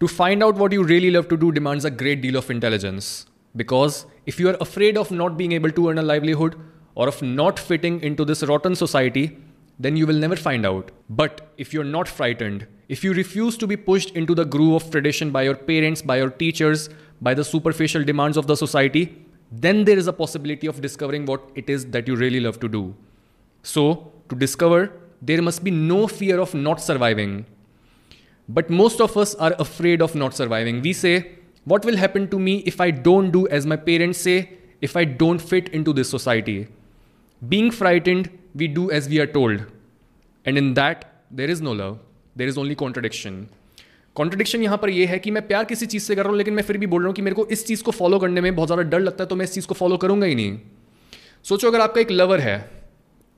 to 0.01 0.07
find 0.07 0.43
out 0.43 0.59
what 0.59 0.73
you 0.73 0.85
really 0.85 1.11
love 1.11 1.23
to 1.23 1.37
do 1.37 1.51
demands 1.51 1.87
a 1.87 1.91
great 1.97 2.21
deal 2.21 2.37
of 2.37 2.53
intelligence 2.53 3.27
because 3.57 4.07
if 4.27 4.39
you 4.39 4.49
are 4.49 4.57
afraid 4.61 4.97
of 4.97 5.11
not 5.11 5.37
being 5.37 5.53
able 5.53 5.71
to 5.71 5.89
earn 5.89 5.99
a 5.99 6.03
livelihood 6.03 6.57
or 6.95 7.09
of 7.09 7.21
not 7.23 7.59
fitting 7.59 8.01
into 8.03 8.25
this 8.25 8.43
rotten 8.43 8.75
society, 8.75 9.39
then 9.79 9.97
you 9.97 10.07
will 10.07 10.17
never 10.17 10.37
find 10.37 10.65
out. 10.65 10.91
But 11.11 11.53
if 11.59 11.73
you're 11.73 11.85
not 11.85 12.09
frightened, 12.09 12.67
if 12.89 13.03
you 13.05 13.13
refuse 13.13 13.57
to 13.59 13.67
be 13.67 13.77
pushed 13.77 14.11
into 14.11 14.35
the 14.35 14.45
groove 14.45 14.83
of 14.83 14.91
tradition 14.91 15.31
by 15.31 15.43
your 15.43 15.55
parents, 15.55 16.03
by 16.03 16.19
your 16.19 16.31
teachers, 16.31 16.89
by 17.21 17.35
the 17.35 17.45
superficial 17.45 18.05
demands 18.05 18.37
of 18.37 18.47
the 18.47 18.57
society, 18.57 19.25
then 19.51 19.85
there 19.85 19.99
is 19.99 20.07
a 20.07 20.13
possibility 20.13 20.67
of 20.67 20.81
discovering 20.81 21.27
what 21.27 21.43
it 21.55 21.71
is 21.71 21.87
that 21.87 22.09
you 22.09 22.17
really 22.17 22.41
love 22.41 22.61
to 22.61 22.69
do. 22.69 22.95
So, 23.63 24.13
to 24.29 24.37
discover, 24.37 24.93
there 25.23 25.43
must 25.43 25.65
be 25.65 25.71
no 25.71 26.07
fear 26.07 26.41
of 26.41 26.55
not 26.55 26.81
surviving. 26.81 27.47
But 28.49 28.71
most 28.71 29.01
of 29.01 29.17
us 29.17 29.35
are 29.35 29.55
afraid 29.59 30.03
of 30.03 30.15
not 30.15 30.35
surviving. 30.35 30.83
We 30.83 30.93
say, 30.93 31.36
What 31.67 31.85
will 31.85 31.97
happen 31.97 32.29
to 32.29 32.39
me 32.39 32.59
if 32.65 32.81
I 32.81 32.93
don't 32.93 33.33
do 33.33 33.49
as 33.49 33.67
my 33.67 33.77
parents 33.77 34.21
say, 34.21 34.51
if 34.81 34.97
I 34.97 35.05
don't 35.05 35.41
fit 35.41 35.69
into 35.71 35.93
this 35.93 36.09
society? 36.09 36.69
Being 37.43 37.73
frightened, 37.73 38.31
we 38.55 38.69
do 38.69 38.91
as 38.91 39.09
we 39.09 39.19
are 39.19 39.27
told. 39.27 39.65
And 40.47 40.57
in 40.57 40.75
that, 40.75 41.25
there 41.31 41.51
is 41.51 41.61
no 41.61 41.73
love. 41.73 41.99
There 42.37 42.47
is 42.47 42.57
only 42.57 42.77
contradiction. 42.77 43.47
Contradiction 44.17 44.63
यहाँ 44.63 44.77
पर 44.83 44.91
यह 44.91 45.11
है 45.11 45.19
कि 45.19 45.31
मैं 45.31 45.47
प्यार 45.47 45.65
किसी 45.65 45.87
चीज़ 45.87 46.03
से 46.03 46.15
कर 46.15 46.23
रहा 46.23 46.31
हूँ 46.31 46.39
लेकिन 46.39 46.55
मैं 46.55 46.63
फिर 46.63 46.77
भी 46.79 46.87
बोल 46.87 47.03
रहा 47.03 47.09
हूँ 47.09 47.15
कि 47.15 47.23
मेरे 47.23 47.37
को 47.37 47.47
इस 47.53 47.67
चीज़ 47.67 47.83
को 47.85 47.91
फॉलो 47.93 48.19
करने 48.19 48.41
में 48.41 48.55
बहुत 48.57 48.69
ज़्यादा 48.69 48.83
डर 48.91 49.01
लगता 49.01 49.25
है 49.25 49.29
तो 49.29 49.37
मैं 49.37 49.45
इस 49.45 49.53
चीज़ 49.55 49.67
को 49.67 49.75
फॉलो 49.75 49.97
करूँगा 50.05 50.27
ही 50.27 50.35
नहीं 50.35 50.59
सोचो 51.45 51.69
अगर 51.69 51.81
आपका 51.81 52.01
एक 52.01 52.11
लवर 52.11 52.41
है 52.41 52.57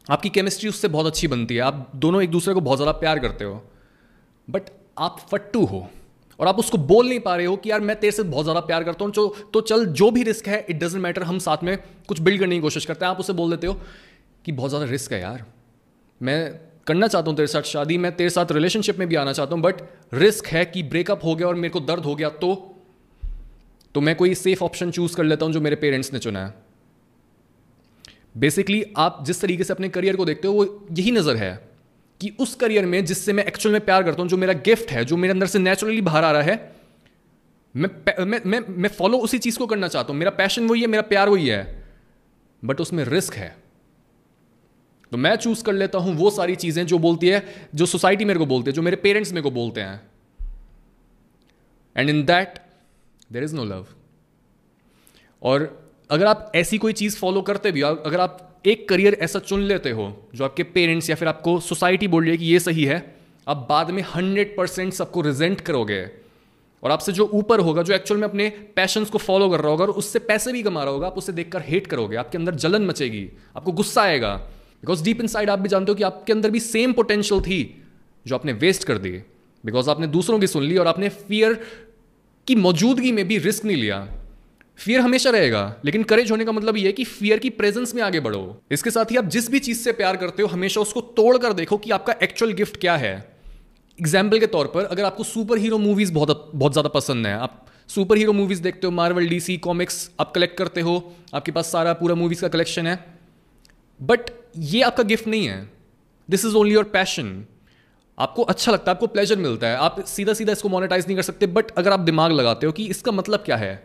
आपकी 0.07 0.29
केमिस्ट्री 0.31 0.69
उससे 0.69 0.89
बहुत 0.89 1.07
अच्छी 1.07 1.29
बनती 1.29 1.55
है 1.55 1.61
आप 1.63 1.91
दोनों 2.05 2.23
एक 2.23 2.31
दूसरे 2.31 2.55
को 2.55 2.61
बहुत 2.61 2.79
ज़्यादा 2.79 2.93
प्यार 3.01 3.19
करते 3.19 3.45
हो 3.45 3.63
बट 4.49 4.71
आप 4.99 5.19
फट्टू 5.33 5.65
हो 5.65 5.87
और 6.41 6.49
आप 6.49 6.59
उसको 6.59 6.79
बोल 6.79 7.09
नहीं 7.09 7.21
पा 7.21 7.35
रहे 7.37 7.47
हो 7.47 7.57
कि 7.57 7.71
यार 7.71 7.81
मैं 7.81 7.99
तेरे 8.01 8.13
से 8.13 8.23
बहुत 8.25 8.45
ज़्यादा 8.45 8.61
प्यार 8.63 8.85
करता 8.85 9.05
हूँ 9.05 9.13
जो 9.13 9.27
तो 9.53 9.61
चल, 9.63 9.85
जो 9.87 10.11
भी 10.11 10.23
रिस्क 10.23 10.49
है 10.49 10.65
इट 10.71 10.77
डजेंट 10.77 11.03
मैटर 11.03 11.23
हम 11.23 11.39
साथ 11.41 11.65
में 11.65 11.77
कुछ 12.09 12.21
बिल्ड 12.21 12.41
करने 12.41 12.55
की 12.55 12.61
कोशिश 12.63 12.85
करते 12.85 13.05
हैं। 13.05 13.11
आप 13.11 13.21
उसे 13.21 13.33
बोल 13.33 13.51
देते 13.51 13.67
हो 13.67 13.81
कि 14.45 14.53
बहुत 14.53 14.71
ज़्यादा 14.71 14.87
रिस्क 14.87 15.13
है 15.13 15.21
यार। 15.21 15.45
मैं 16.21 16.39
करना 16.87 17.07
चाहता 17.09 17.31
हूँ 17.31 17.37
तेरे 17.37 17.47
साथ 17.47 17.63
शादी, 17.65 17.99
मैं 17.99 18.15
तेरे 18.17 18.31
साथ 18.31 18.53
रिलेशनशिप 18.53 18.99
में 18.99 19.09
भी 19.09 19.15
आना 19.17 19.33
चाहता 19.33 19.55
हूँ 19.55 19.63
बट 19.63 19.83
रिस्क 20.15 20.47
है 20.47 20.65
कि 20.65 20.83
ब्रेकअप 20.85 21.25
हो 21.25 21.35
गया 21.35 21.47
और 21.49 21.55
मेरे 21.55 21.73
को 21.73 21.81
दर्द 21.83 22.05
हो 22.05 22.15
गया 22.15 22.29
तो 22.31 22.55
तो 23.95 24.01
मैं 24.01 24.15
कोई 24.17 24.35
सेफ़ 24.37 24.65
ऑप्शन 24.65 24.91
चूज़ 24.91 25.17
कर 25.17 25.25
लेता 25.25 25.45
हूँ 25.45 25.53
जो 25.53 25.61
मेरे 25.61 25.77
पेरेंट्स 25.77 26.13
ने 26.13 26.19
चुना 26.19 26.45
है। 26.47 26.55
बेसिकली 28.37 28.83
आप 28.97 29.23
जिस 29.27 29.41
तरीके 29.41 29.65
से 29.65 29.73
अपने 29.73 29.89
करियर 29.89 30.17
को 30.17 30.25
देखते 30.25 30.49
हो, 30.49 30.55
वो 30.55 30.87
यही 30.93 31.11
नज़र 31.11 31.37
है। 31.37 31.68
कि 32.21 32.33
उस 32.41 32.55
करियर 32.55 32.87
में 32.87 33.05
जिससे 33.05 33.33
मैं 33.33 33.45
एक्चुअल 33.45 33.73
में 33.73 33.85
प्यार 33.85 34.03
करता 34.03 34.23
हूँ, 34.23 34.29
जो 34.29 34.37
मेरा 34.37 34.53
गिफ्ट 34.53 34.91
है, 34.91 35.05
जो 35.05 35.17
मेरे 35.17 35.33
अंदर 35.33 35.47
से 35.47 35.59
नेचुरली 35.59 36.01
बाहर 36.01 36.25
आ 36.25 36.31
रहा 36.33 36.43
है, 36.43 36.73
मैं 37.75 38.25
मैं 38.25 38.41
मैं 38.47 38.61
मैं 38.69 38.89
फॉलो 38.89 39.19
उसी 39.19 39.39
चीज़ 39.39 39.59
को 39.59 39.67
करना 39.67 39.89
चाहता 39.89 40.13
हूँ। 40.13 40.19
मेरा 40.19 40.31
पैशन 40.31 40.67
वही 40.69 40.81
है, 40.81 40.87
मेरा 40.87 41.03
प्यार 41.03 41.29
वही 41.29 41.47
है 41.49 41.85
बट 42.63 42.81
उसमें 42.81 43.05
रिस्क 43.05 43.35
है। 43.35 43.57
तो 45.13 45.17
मैं 45.17 45.35
चूज़ 45.37 45.63
कर 45.65 45.73
लेता 45.73 45.99
हूँ 45.99 46.15
वो 46.15 46.31
सारी 46.31 46.57
चीज़ें 46.57 46.87
जो 46.87 46.99
बोलती 46.99 47.29
है, 47.29 47.45
जो 47.75 47.87
सोसाइटी 47.87 48.25
मेरे 48.25 48.39
को 48.39 48.47
बोलती 48.47 48.71
है, 48.71 48.75
जो 48.75 48.83
मेरे 48.83 48.97
पेरेंट्स 48.97 49.33
मेरे 49.33 49.43
को 49.43 49.51
बोलते 49.51 49.81
हैं। 49.81 50.01
And 51.97 52.11
in 52.11 52.25
that 52.25 52.59
there 53.33 53.45
is 53.45 53.55
no 53.55 53.65
love 53.65 53.87
और 55.43 55.95
अगर 56.11 56.27
आप 56.27 56.53
ऐसी 56.55 56.79
कोई 56.79 56.93
चीज़ 56.93 57.17
फॉलो 57.19 57.43
करते 57.43 57.73
भी 57.73 57.83
अगर 57.83 58.21
आप 58.21 58.48
एक 58.65 58.89
करियर 58.89 59.15
ऐसा 59.15 59.39
चुन 59.39 59.61
लेते 59.61 59.91
हो 59.91 60.13
जो 60.35 60.45
आपके 60.45 60.63
पेरेंट्स 60.63 61.11
या 61.11 61.17
फिर 61.17 61.29
आपको 61.29 61.59
सोसाइटी 61.61 62.09
बोल 62.09 62.23
रही 62.23 62.31
है 62.31 62.37
कि 62.37 62.45
ये 62.45 62.61
सही 62.61 62.85
है, 62.85 63.15
आप 63.47 63.67
बाद 63.71 63.91
में 63.91 64.03
हंड्रेड 64.15 64.57
परसेंट 64.57 64.93
सबको 64.93 65.21
रिजेंट 65.21 65.61
करोगे 65.61 66.01
और 66.83 66.91
आपसे 66.91 67.13
जो 67.13 67.25
ऊपर 67.25 67.61
होगा, 67.61 67.83
जो 67.83 67.95
एक्चुअल 67.95 68.21
में 68.21 68.29
अपने 68.29 68.49
पैशंस 68.77 69.11
को 69.11 69.19
फॉलो 69.19 69.49
कर 69.51 69.61
रहा 69.61 69.71
होगा 69.71 69.85
और 69.85 69.91
उससे 69.91 70.19
पैसे 70.19 70.53
भी 70.53 70.63
कमा 70.63 70.83
रहा 70.83 70.93
होगा, 70.93 71.07
आप 71.07 71.19
उसे 71.19 71.33
देखकर 71.33 71.63
हेट 71.63 71.87
करोगे, 71.87 72.17
आपके 72.17 72.39
अंदर 72.39 72.55
जलन 72.55 72.87
मचेगी, 72.87 73.29
आपको 73.57 73.73
गुस्सा 73.73 74.03
आएगा। 74.03 74.35
बिकॉज़ 74.83 75.05
डीप 75.05 75.21
इन 75.21 75.27
साइड 75.27 75.51
आप 75.51 75.59
भी 75.59 75.69
जानते 75.69 75.93
हो 75.93 75.97
कि 75.97 76.03
आपके 76.03 76.33
अंदर 76.33 76.51
भी 76.51 76.61
सेम 76.61 76.93
पोटेंशियल 76.93 77.41
थी 77.41 77.83
जो 78.27 78.35
आपने 78.35 78.53
वेस्ट 78.53 78.85
कर 78.85 78.99
दी। 78.99 79.11
बिकॉज़ 79.65 79.91
आपने 79.91 80.07
दूसरों 80.07 80.39
की 80.39 80.47
सुन 80.47 80.63
ली 80.63 80.77
और 80.77 80.87
आपने 80.87 81.09
फियर 81.09 81.55
की 82.47 82.55
मौजूदगी 82.55 83.13
में 83.13 83.27
भी 83.29 83.39
रिस्क 83.39 83.65
नहीं 83.65 83.77
लिया। 83.77 84.18
फियर 84.79 85.01
हमेशा 85.01 85.31
रहेगा, 85.31 85.81
लेकिन 85.85 86.03
करेज 86.03 86.31
होने 86.31 86.45
का 86.45 86.53
मतलब 86.53 86.77
ये 86.77 86.93
कि 86.93 87.05
फियर 87.05 87.39
की 87.39 87.51
प्रेजेंस 87.53 87.95
में 87.95 88.03
आगे 88.03 88.21
बढ़ो। 88.21 88.63
इसके 88.73 88.91
साथ 88.91 89.11
ही 89.11 89.17
आप 89.17 89.25
जिस 89.27 89.51
भी 89.51 89.59
चीज़ 89.61 89.79
से 89.79 89.93
प्यार 89.93 90.17
करते 90.17 90.43
हो, 90.43 90.49
हमेशा 90.49 90.81
उसको 90.81 91.01
तोड़ 91.01 91.37
कर 91.39 91.53
देखो 91.53 91.77
कि 91.77 91.91
आपका 91.91 92.15
एक्चुअल 92.23 92.53
गिफ्ट 92.53 92.77
क्या 92.77 92.97
है। 92.97 93.15
एग्ज़ाम्पल 93.99 94.39
के 94.39 94.47
तौर 94.47 94.67
पर, 94.67 94.85
अगर 94.85 95.05
आपको 95.05 95.25
सुपर 95.25 95.59
हीरो 95.59 95.79
मूवीज़ 95.79 96.13
बहुत 96.13 96.51
बहुत 96.55 96.73
ज़्यादा 96.73 96.89
पसंद 96.91 97.27
है, 97.27 97.35
आप 97.35 97.67
सुपर 97.89 98.17
हीरो 98.17 98.33
मूवीज़ 98.33 98.63
देखते 98.63 98.87
हो 98.87 98.93
मार्वल 98.93 99.29
डीसी 99.29 99.57
कॉमिक्स 99.59 100.11
आप 100.21 100.33
कलेक्ट 100.35 100.57
करते 100.59 100.81
हो, 100.81 100.97
आपके 101.35 101.53
पास 101.53 101.73
सारा 101.73 101.93
पूरा 101.95 102.15
मूवीज़ 102.15 102.41
का 102.41 102.49
कलेक्शन 102.49 102.87
है। 102.87 102.99
बट 104.01 104.31
ये 104.57 104.83
आपका 104.83 105.03
गिफ्ट 105.05 105.27
नहीं 105.29 105.47
है। 105.47 105.61
This 106.29 106.45
is 106.45 106.55
only 106.55 106.75
your 106.75 106.85
passion 106.87 107.45
आपको 108.19 108.43
अच्छा 108.45 108.73
लगता 108.73 108.91
है, 108.91 108.95
आपको 108.95 109.07
प्लेजर 109.09 109.37
मिलता 109.39 109.67
है। 109.67 109.77
आप 109.79 110.05
सीधा 110.07 110.33
सीधा 110.35 110.53
इसको 110.53 110.69
मोनेटाइज 110.69 111.07
नहीं 111.07 111.17
कर 111.17 111.23
सकते 111.25 111.47
बट 111.49 111.71
अगर 111.73 111.93
आप 111.93 112.01
दिमाग 112.03 112.33
लगाते 112.33 112.67
हो 112.67 112.73
कि 112.73 112.87
इसका 112.89 113.13
मतलब 113.13 113.43
क्या 113.43 113.57
है 113.57 113.77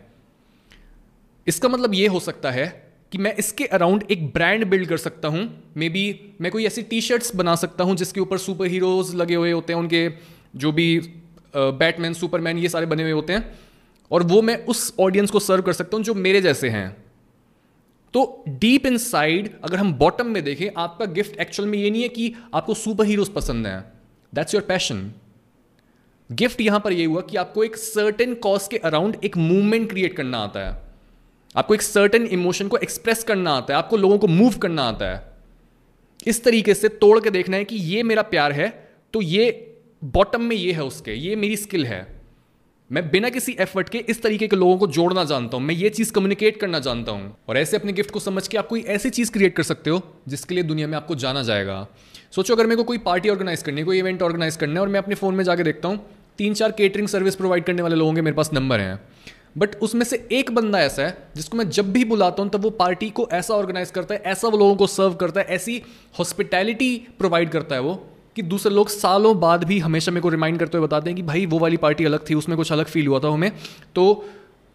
इसका 1.46 1.68
मतलब 1.68 1.94
ये 1.94 2.06
हो 2.06 2.20
सकता 2.20 2.50
है 2.50 2.66
कि 3.12 3.18
मैं 3.18 3.34
इसके 3.36 3.64
अराउंड 3.68 4.04
एक 4.10 4.26
ब्रांड 4.34 4.64
बिल्ड 4.64 4.88
कर 4.88 4.96
सकता 4.96 5.28
हूँ। 5.28 5.48
मे 5.76 5.88
बी 5.88 6.04
मैं 6.40 6.50
कोई 6.52 6.66
ऐसी 6.66 6.82
टी 6.82 7.00
शर्ट्स 7.00 7.34
बना 7.36 7.54
सकता 7.56 7.84
हूँ 7.84 7.96
जिसके 7.96 8.20
ऊपर 8.20 8.38
सुपर 8.38 8.66
हीरोज 8.66 9.14
लगे 9.14 9.34
हुए 9.34 9.52
होते 9.52 9.72
हैं, 9.72 9.80
उनके 9.80 10.08
जो 10.56 10.72
भी 10.72 11.00
बैटमैन 11.54 12.14
सुपरमैन 12.14 12.58
ये 12.58 12.68
सारे 12.68 12.86
बने 12.86 13.02
हुए 13.02 13.12
होते 13.12 13.32
हैं। 13.32 13.58
और 14.10 14.22
वो 14.22 14.40
मैं 14.42 14.56
उस 14.66 14.94
ऑडियंस 15.00 15.30
को 15.30 15.40
सर्व 15.40 15.62
कर 15.62 15.72
सकता 15.72 15.96
हूँ 15.96 16.04
जो 16.04 16.14
मेरे 16.14 16.40
जैसे 16.40 16.68
हैं। 16.68 16.88
तो 18.14 18.44
डीप 18.48 18.86
इन 18.86 18.96
अगर 18.96 19.76
हम 19.76 19.92
बॉटम 19.94 20.26
में 20.26 20.42
देखें, 20.44 20.68
आपका 20.76 21.04
गिफ्ट 21.06 21.36
एक्चुअल 21.40 21.68
में 21.68 21.78
ये 21.78 21.90
नहीं 21.90 22.02
है 22.02 22.08
कि 22.08 22.34
आपको 22.54 22.74
सुपर 22.74 23.06
हीरोज 23.06 23.28
पसंद 23.28 23.66
हैं। 23.66 23.84
दैट्स 24.32 24.54
योर 24.54 24.62
पैशन 24.64 25.10
गिफ्ट 26.30 26.60
यहाँ 26.60 26.80
पर 26.80 26.92
ये 26.92 27.04
हुआ 27.04 27.20
कि 27.20 27.36
आपको 27.36 27.64
एक 27.64 27.76
सर्टेन 27.76 28.34
कॉज 28.34 28.68
के 28.68 28.78
अराउंड 28.80 29.16
एक 29.24 29.36
मूवमेंट 29.36 29.88
क्रिएट 29.90 30.16
करना 30.16 30.38
आता 30.38 30.60
है। 30.60 30.83
आपको 31.54 31.74
एक 31.74 31.82
सर्टन 31.82 32.26
इमोशन 32.28 32.68
को 32.68 32.76
एक्सप्रेस 32.78 33.22
करना 33.24 33.52
आता 33.52 33.72
है, 33.72 33.78
आपको 33.78 33.96
लोगों 33.96 34.18
को 34.18 34.26
मूव 34.26 34.56
करना 34.58 34.82
आता 34.84 35.06
है। 35.06 35.32
इस 36.26 36.42
तरीके 36.44 36.74
से 36.74 36.88
तोड़ 36.90 37.18
के 37.20 37.30
देखना 37.30 37.56
है 37.56 37.64
कि 37.64 37.76
ये 37.76 38.02
मेरा 38.02 38.22
प्यार 38.24 38.52
है 38.52 38.68
तो 39.14 39.20
ये 39.22 39.50
बॉटम 40.04 40.42
में 40.42 40.56
ये 40.56 40.72
है 40.72 40.84
उसके, 40.84 41.12
ये 41.12 41.36
मेरी 41.36 41.56
स्किल 41.56 41.86
है। 41.86 42.06
मैं 42.90 43.08
बिना 43.10 43.28
किसी 43.28 43.52
एफर्ट 43.60 43.88
के 43.88 43.98
इस 43.98 44.22
तरीके 44.22 44.46
के 44.48 44.56
लोगों 44.56 44.76
को 44.78 44.86
जोड़ना 44.88 45.24
जानता 45.24 45.56
हूँ, 45.56 45.64
मैं 45.64 45.74
ये 45.74 45.90
चीज़ 45.90 46.12
कम्युनिकेट 46.12 46.56
करना 46.60 46.78
जानता 46.78 47.12
हूँ। 47.12 47.36
और 47.48 47.58
ऐसे 47.58 47.76
अपने 47.76 47.92
गिफ्ट 47.92 48.10
को 48.10 48.20
समझ 48.20 48.46
के 48.48 48.58
आप 48.58 48.66
कोई 48.66 48.80
ऐसी 48.88 49.10
चीज़ 49.10 49.30
क्रिएट 49.32 49.54
कर 49.56 49.62
सकते 49.62 49.90
हो, 49.90 50.02
जिसके 50.28 50.54
लिए 50.54 50.64
दुनिया 50.64 50.88
में 50.88 50.96
आपको 50.96 51.14
जाना 51.14 51.42
जाएगा। 51.42 51.86
सोचो, 52.32 52.54
अगर 52.54 52.66
मेरे 52.66 52.76
को 52.76 52.84
कोई 52.84 52.98
पार्टी 53.00 53.28
ऑर्गेनाइज 53.28 53.62
करनी 53.62 53.80
है, 53.80 53.84
कोई 53.84 53.98
इवेंट 53.98 54.22
ऑर्गेनाइज 54.22 54.56
करना 54.56 54.74
है, 54.74 54.80
और 54.80 54.88
मैं 54.88 54.98
अपने 54.98 55.14
फ़ोन 55.14 55.34
में 55.34 55.44
जाकर 55.44 55.62
देखता 55.62 55.88
हूँ, 55.88 56.04
तीन 56.38 56.54
चार 56.54 56.72
केटरिंग 56.72 57.08
सर्विस 57.08 57.36
प्रोवाइड 57.36 57.64
करने 57.64 57.82
वाले 57.82 57.96
लोगों 57.96 58.14
के 58.14 58.22
मेरे 58.22 58.36
पास 58.36 58.52
नंबर 58.52 58.80
हैं। 58.80 59.00
बट 59.56 59.74
उसमें 59.76 60.04
से 60.04 60.16
एक 60.32 60.50
बंदा 60.50 60.80
ऐसा 60.80 61.02
है 61.02 61.16
जिसको 61.36 61.56
मैं 61.56 61.68
जब 61.70 61.92
भी 61.92 62.04
बुलाता 62.04 62.42
हूँ, 62.42 62.50
तब 62.50 62.62
वो 62.62 62.70
पार्टी 62.70 63.10
को 63.10 63.28
ऐसा 63.32 63.54
ऑर्गेनाइज 63.54 63.90
करता 63.90 64.14
है, 64.14 64.20
ऐसा 64.22 64.48
वो 64.48 64.58
लोगों 64.58 64.76
को 64.76 64.86
सर्व 64.86 65.14
करता 65.14 65.40
है, 65.40 65.46
ऐसी 65.46 65.82
हॉस्पिटैलिटी 66.18 66.96
प्रोवाइड 67.18 67.50
करता 67.50 67.74
है 67.74 67.80
वो, 67.80 67.94
कि 68.36 68.42
दूसरे 68.42 68.74
लोग 68.74 68.88
सालों 68.88 69.38
बाद 69.40 69.64
भी 69.64 69.78
हमेशा 69.78 70.12
मेरे 70.12 70.20
को 70.20 70.28
रिमाइंड 70.28 70.58
करते 70.58 70.78
हुए 70.78 70.86
बताते 70.86 71.10
हैं 71.10 71.16
कि 71.16 71.22
भाई, 71.22 71.46
वो 71.46 71.58
वाली 71.58 71.76
पार्टी 71.76 72.04
अलग 72.04 72.28
थी, 72.30 72.34
उसमें 72.34 72.56
कुछ 72.58 72.72
अलग 72.72 72.86
फील 72.86 73.06
हुआ 73.06 73.20
था 73.20 73.28
हमें। 73.28 73.50
तो 73.94 74.24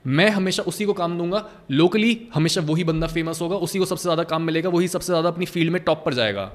मैं 0.05 0.29
हमेशा 0.29 0.63
उसी 0.63 0.85
को 0.85 0.93
काम 0.93 1.17
दूँगा। 1.17 1.43
लोकली 1.71 2.17
हमेशा 2.33 2.61
वही 2.61 2.83
बंदा 2.83 3.07
फ़ेमस 3.07 3.41
होगा, 3.41 3.55
उसी 3.57 3.79
को 3.79 3.85
सबसे 3.85 4.03
ज़्यादा 4.03 4.23
काम 4.23 4.41
मिलेगा, 4.41 4.69
वही 4.69 4.87
सबसे 4.87 5.11
ज़्यादा 5.11 5.29
अपनी 5.29 5.45
फ़ील्ड 5.45 5.71
में 5.71 5.81
टॉप 5.83 6.03
पर 6.05 6.13
जाएगा। 6.13 6.51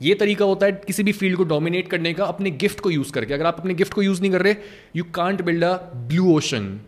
ये 0.00 0.14
तरीका 0.14 0.44
होता 0.44 0.66
है 0.66 0.72
किसी 0.86 1.02
भी 1.02 1.12
फ़ील्ड 1.12 1.36
को 1.36 1.44
डोमिनेट 1.44 1.88
करने 1.88 2.12
का, 2.14 2.24
अपने 2.24 2.50
गिफ्ट 2.52 2.80
को 2.80 2.90
यूज़ 2.90 3.12
करके। 3.12 3.34
अगर 3.34 3.46
आप 3.46 3.58
अपने 3.58 3.74
गिफ्ट 3.74 3.92
को 3.92 4.02
यूज़ 4.02 4.20
नहीं 4.20 4.32
कर 4.32 4.42
रहे 4.42 4.54
you 4.96 5.04
can't 5.14 5.42
build 5.42 5.64
a 5.64 5.76
blue 6.08 6.32
ocean 6.34 6.80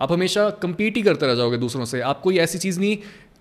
आप 0.00 0.12
हमेशा 0.12 0.48
कंपीट 0.62 0.96
ही 0.96 1.02
करते 1.02 1.26
रह 1.26 1.34
जाओगे 1.34 1.56
दूसरों 1.58 1.84
से। 1.84 2.00
आप 2.02 2.20
कोई 2.20 2.38
ऐसी 2.38 2.58
चीज़ 2.58 2.80
नहीं 2.80 2.96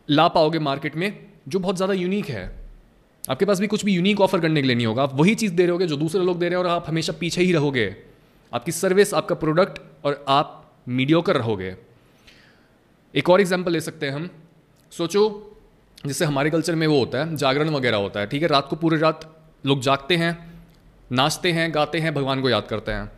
ला 0.10 0.28
पाओगे 0.30 0.60
मार्केट 0.60 0.96
में 0.96 1.12
जो 1.48 1.60
बहुत 1.60 1.76
ज़्यादा 1.76 1.94
यूनिक 1.94 2.30
है। 2.30 2.44
आपके 3.24 3.46
पास 3.46 3.60
भी 3.60 3.68
कुछ 3.68 3.86
भी 3.86 3.94
यूनिक 3.94 4.22
ऑफ़र 4.22 4.40
करने 4.40 4.62
के 4.62 4.68
लिए 4.68 4.76
नहीं 4.76 4.86
होगा। 4.86 5.04
आप 5.04 5.14
वही 5.14 5.36
चीज़ 5.36 5.54
दे 5.54 5.64
रहे 5.64 5.72
होगे 5.72 5.88
जो 5.88 5.96
दूसरे 5.96 6.24
लोग 6.24 6.40
दे 6.40 6.50
रहे 6.50 6.58
हैं 6.60 6.66
और 6.66 6.72
आप 6.72 6.86
हमेशा 6.88 7.14
पीछे 7.20 7.42
ही 7.42 7.52
रहोगे। 7.54 7.96
आपकी 8.52 8.72
सर्विस 8.72 9.14
आपका 9.14 9.36
प्रोडक्ट 9.36 9.80
और 10.06 10.24
आप 10.28 10.62
मीडियोकर 10.88 11.38
रहोगे। 11.38 11.76
एक 13.14 13.30
और 13.30 13.42
एग्ज़ाम्पल 13.42 13.72
ले 13.72 13.82
सकते 13.82 14.06
हैं 14.06 14.14
हम। 14.14 14.30
सोचो 14.92 15.24
जैसे 16.06 16.26
हमारे 16.26 16.50
कल्चर 16.50 16.76
में 16.76 16.86
वो 16.88 17.00
होता 17.00 17.18
है, 17.18 17.36
जागरण 17.38 17.70
वगैरह 17.70 17.98
होता 17.98 18.20
है, 18.20 18.28
ठीक 18.28 18.42
है? 18.42 18.48
रात 18.48 18.68
को 18.70 18.76
पूरी 18.76 18.98
रात 18.98 19.30
लोग 19.64 19.82
जागते 19.82 20.16
हैं, 20.16 20.38
नाचते 21.12 21.52
हैं, 21.52 21.74
गाते 21.76 22.00
हैं, 22.00 22.14
भगवान 22.14 22.42
को 22.42 22.50
याद 22.50 22.68
करते 22.68 22.92
हैं। 22.92 23.12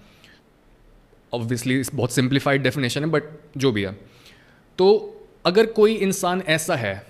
ऑब्वियसली 1.34 1.82
बहुत 1.94 2.12
सिंप्लीफाइड 2.12 2.64
डेफिनेशन 2.64 3.04
है 3.04 3.10
बट 3.10 3.24
जो 3.58 3.72
भी 3.72 3.84
है। 3.84 3.92
तो 4.80 4.88
अगर 5.46 5.66
कोई 5.74 5.94
इंसान 5.96 6.42
ऐसा 6.48 6.76
है, 6.76 7.06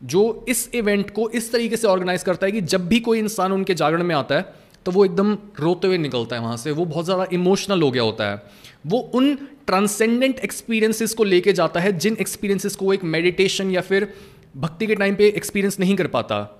जो 0.00 0.44
इस 0.48 0.68
इवेंट 0.74 1.10
को 1.10 1.28
इस 1.30 1.52
तरीके 1.52 1.76
से 1.76 1.86
ऑर्गेनाइज 1.88 2.22
करता 2.22 2.46
है 2.46 2.52
कि 2.52 2.60
जब 2.62 2.86
भी 2.88 3.00
कोई 3.00 3.18
इंसान 3.18 3.52
उनके 3.52 3.74
जागरण 3.74 4.02
में 4.02 4.14
आता 4.14 4.34
है 4.34 4.58
तो 4.86 4.92
वो 4.92 5.04
एकदम 5.04 5.36
रोते 5.58 5.86
हुए 5.86 5.96
निकलता 5.98 6.36
है 6.36 6.42
वहाँ 6.42 6.56
से। 6.56 6.70
वो 6.70 6.84
बहुत 6.84 7.04
ज़्यादा 7.04 7.26
इमोशनल 7.32 7.82
हो 7.82 7.90
गया 7.90 8.02
होता 8.02 8.28
है। 8.30 8.42
वो 8.86 8.98
उन 9.14 9.34
ट्रांसेंडेंट 9.66 10.38
एक्सपीरियंसेस 10.38 11.14
को 11.14 11.24
लेके 11.24 11.52
जाता 11.52 11.80
है, 11.80 11.92
जिन 11.94 12.16
एक्सपीरियंसेस 12.20 12.76
को 12.76 12.84
वो 12.84 12.92
एक 12.92 13.04
मेडिटेशन 13.06 13.70
या 13.70 13.80
फिर 13.80 14.08
भक्ति 14.56 14.86
के 14.86 14.94
टाइम 14.94 15.14
पे 15.14 15.28
एक्सपीरियंस 15.28 15.80
नहीं 15.80 15.96
कर 15.96 16.06
पाता, 16.06 16.56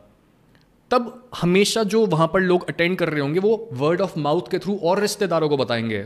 तब 0.90 1.30
हमेशा 1.40 1.82
जो 1.82 2.06
वहाँ 2.06 2.26
पर 2.26 2.40
लोग 2.40 2.68
अटेंड 2.68 2.98
कर 2.98 3.08
रहे 3.08 3.20
होंगे, 3.20 3.40
वो 3.40 3.68
वर्ड 3.72 4.00
ऑफ़ 4.00 4.18
माउथ 4.18 4.50
के 4.50 4.58
थ्रू 4.58 4.80
और 4.82 5.00
रिश्तेदारों 5.00 5.48
को 5.48 5.56
बताएँगे 5.56 6.02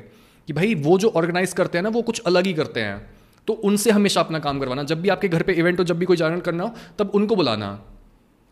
कि 0.46 0.52
भाई, 0.52 0.74
वो 0.74 0.98
जो 0.98 1.08
ऑर्गेनाइज 1.08 1.52
करते 1.52 1.78
हैं 1.78 1.82
ना, 1.82 1.88
वो 1.88 2.02
कुछ 2.02 2.20
अलग 2.20 2.46
ही 2.46 2.54
करते 2.54 2.80
हैं। 2.80 3.10
तो 3.46 3.52
उनसे 3.52 3.90
हमेशा 3.90 4.20
अपना 4.20 4.38
काम 4.38 4.60
करवाना, 4.60 4.82
जब 4.82 5.02
भी 5.02 5.08
आपके 5.08 5.28
घर 5.28 5.42
पे 5.42 5.52
इवेंट 5.52 5.78
हो, 5.78 5.84
जब 5.84 5.98
भी 5.98 6.06
कोई 6.06 6.16
जागरण 6.16 6.40
करना 6.40 6.64
हो, 6.64 6.74
तब 6.98 7.10
उनको 7.14 7.36
बुलाना। 7.36 7.84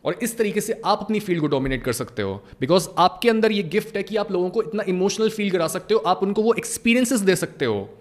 और 0.05 0.19
इस 0.23 0.39
तरीके 0.39 0.61
से 0.61 0.83
आप 0.85 0.99
अपनी 1.01 1.21
फ़ील्ड 1.21 1.41
को 1.41 1.47
डोमिनेट 1.47 1.85
कर 1.85 1.93
सकते 1.93 2.23
हो। 2.23 2.45
बिकॉज़ 2.61 2.89
आपके 2.99 3.31
अंदर 3.31 3.53
ये 3.53 3.63
गिफ्ट 3.63 3.97
है 3.97 4.03
कि 4.03 4.17
आप 4.17 4.33
लोगों 4.33 4.51
को 4.51 4.63
इतना 4.63 4.83
इमोशनल 4.89 5.31
फील 5.31 5.51
करा 5.51 5.69
सकते 5.69 5.95
हो, 5.95 6.01
आप 6.01 6.23
उनको 6.23 6.43
वो 6.43 6.55
एक्सपीरियंसेस 6.55 7.21
दे 7.21 7.37
सकते 7.37 7.65
हो। 7.65 7.99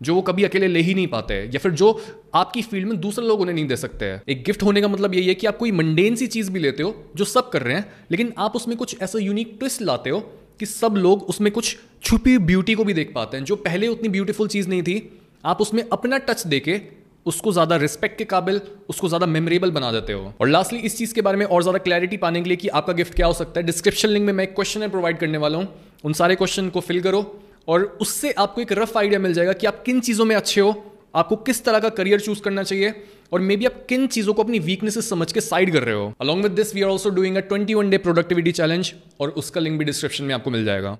जो 0.00 0.14
वो 0.14 0.22
कभी 0.22 0.44
अकेले 0.44 0.68
ले 0.68 0.80
ही 0.80 0.94
नहीं 0.94 1.06
पाते 1.08 1.34
हैं, 1.34 1.44
या 1.44 1.58
फिर 1.58 1.72
जो 1.72 2.00
आपकी 2.34 2.62
फ़ील्ड 2.62 2.88
में 2.88 3.00
दूसरे 3.00 3.26
लोग 3.26 3.40
उन्हें 3.40 3.54
नहीं 3.54 3.66
दे 3.68 3.76
सकते 3.76 4.04
हैं। 4.04 4.22
एक 4.28 4.42
गिफ्ट 4.44 4.62
होने 4.62 4.80
का 4.80 4.88
मतलब 4.88 5.14
यही 5.14 5.28
है 5.28 5.34
कि 5.34 5.46
आप 5.46 5.56
कोई 5.58 5.72
मंडेन 5.72 6.16
सी 6.16 6.26
चीज़ 6.28 6.50
भी 6.50 6.60
लेते 6.60 6.82
हो, 6.82 6.94
जो 7.16 7.24
सब 7.26 7.50
कर 7.50 7.62
रहे 7.62 7.76
हैं, 7.76 7.86
लेकिन 8.10 8.32
आप 8.38 8.56
उसमें 8.56 8.76
कुछ 8.76 9.00
ऐसा 9.02 9.18
यूनिक 9.18 9.56
ट्विस्ट 9.58 9.82
लाते 9.82 10.10
हो 10.10 10.20
कि 10.60 10.66
सब 10.66 10.94
लोग 10.96 11.22
उसमें 11.24 11.50
कुछ 11.52 11.76
छुपी 12.02 12.36
ब्यूटी 12.46 12.74
को 12.74 12.84
भी 12.84 12.94
देख 12.94 13.12
पाते 13.14 13.36
हैं, 13.36 13.44
जो 13.44 13.56
पहले 13.58 13.88
उतनी 13.88 14.08
ब्यूटीफुल 14.08 14.48
चीज़ 14.48 14.68
नहीं 14.68 14.82
थी। 14.82 15.02
आप 15.44 15.60
उसमें 15.60 15.82
अपना 15.92 16.18
टच 16.20 16.46
देके 16.46 16.80
उसको 17.26 17.52
ज़्यादा 17.52 17.76
रिस्पेक्ट 17.76 18.16
के 18.18 18.24
काबिल, 18.24 18.60
उसको 18.88 19.08
ज़्यादा 19.08 19.26
मेमोरेबल 19.26 19.70
बना 19.70 19.90
देते 19.92 20.12
हो। 20.12 20.32
और 20.40 20.48
लास्टली 20.48 20.78
इस 20.80 20.96
चीज़ 20.98 21.12
के 21.14 21.20
बारे 21.22 21.38
में 21.38 21.44
और 21.46 21.62
ज़्यादा 21.62 21.78
क्लैरिटी 21.78 22.16
पाने 22.16 22.40
के 22.42 22.48
लिए 22.48 22.56
कि 22.56 22.68
आपका 22.70 22.92
गिफ्ट 22.92 23.14
क्या 23.14 23.26
हो 23.26 23.32
सकता 23.32 23.60
है 23.60 23.66
डिस्क्रिप्शन 23.66 24.08
लिंक 24.08 24.26
में 24.26 24.32
मैं 24.32 24.44
एक 24.44 24.54
क्वेश्चन 24.54 24.88
प्रोवाइड 24.88 25.18
करने 25.18 25.38
वाला 25.38 25.58
हूँ। 25.58 25.68
उन 26.04 26.12
सारे 26.12 26.36
क्वेश्चन 26.36 26.68
को 26.68 26.80
फिल 26.80 27.00
करो। 27.02 27.22
और 27.68 27.82
उससे 28.00 28.30
आपको 28.32 28.60
एक 28.60 28.72
रफ 28.72 28.96
आइडिया 28.96 29.20
मिल 29.20 29.32
जाएगा 29.32 29.52
कि 29.52 29.66
आप 29.66 29.82
किन 29.86 30.00
चीज़ों 30.00 30.24
में 30.24 30.34
अच्छे 30.36 30.60
हो, 30.60 30.70
आपको 31.14 31.36
किस 31.36 31.64
तरह 31.64 31.78
का 31.78 31.88
करियर 31.90 32.20
चूज़ 32.20 32.40
करना 32.42 32.62
चाहिए 32.62 32.94
और 33.32 33.40
मे 33.40 33.56
बी 33.56 33.64
आप 33.64 33.84
किन 33.88 34.06
चीज़ों 34.06 34.34
को 34.34 34.42
अपनी 34.42 34.58
वीकनेसेस 34.58 35.08
समझ 35.10 35.30
के 35.32 35.40
साइड 35.40 35.72
कर 35.72 35.82
रहे 35.82 35.94
हो। 35.94 36.12
Along 36.20 36.42
with 36.42 36.52
this 36.52 36.74
we 36.74 36.82
are 36.82 36.90
also 36.90 37.10
doing 37.10 37.36
a 37.36 37.40
21 37.48 37.90
day 37.90 37.98
productivity 37.98 38.52
challenge 38.52 38.92
और 39.20 39.30
उसका 39.36 39.60
लिंक 39.60 39.78
भी 39.78 39.84
डिस्क्रिप्शन 39.84 40.24
में 40.24 40.34
आपको 40.34 40.50
मिल 40.50 40.64
जाएगा। 40.64 40.96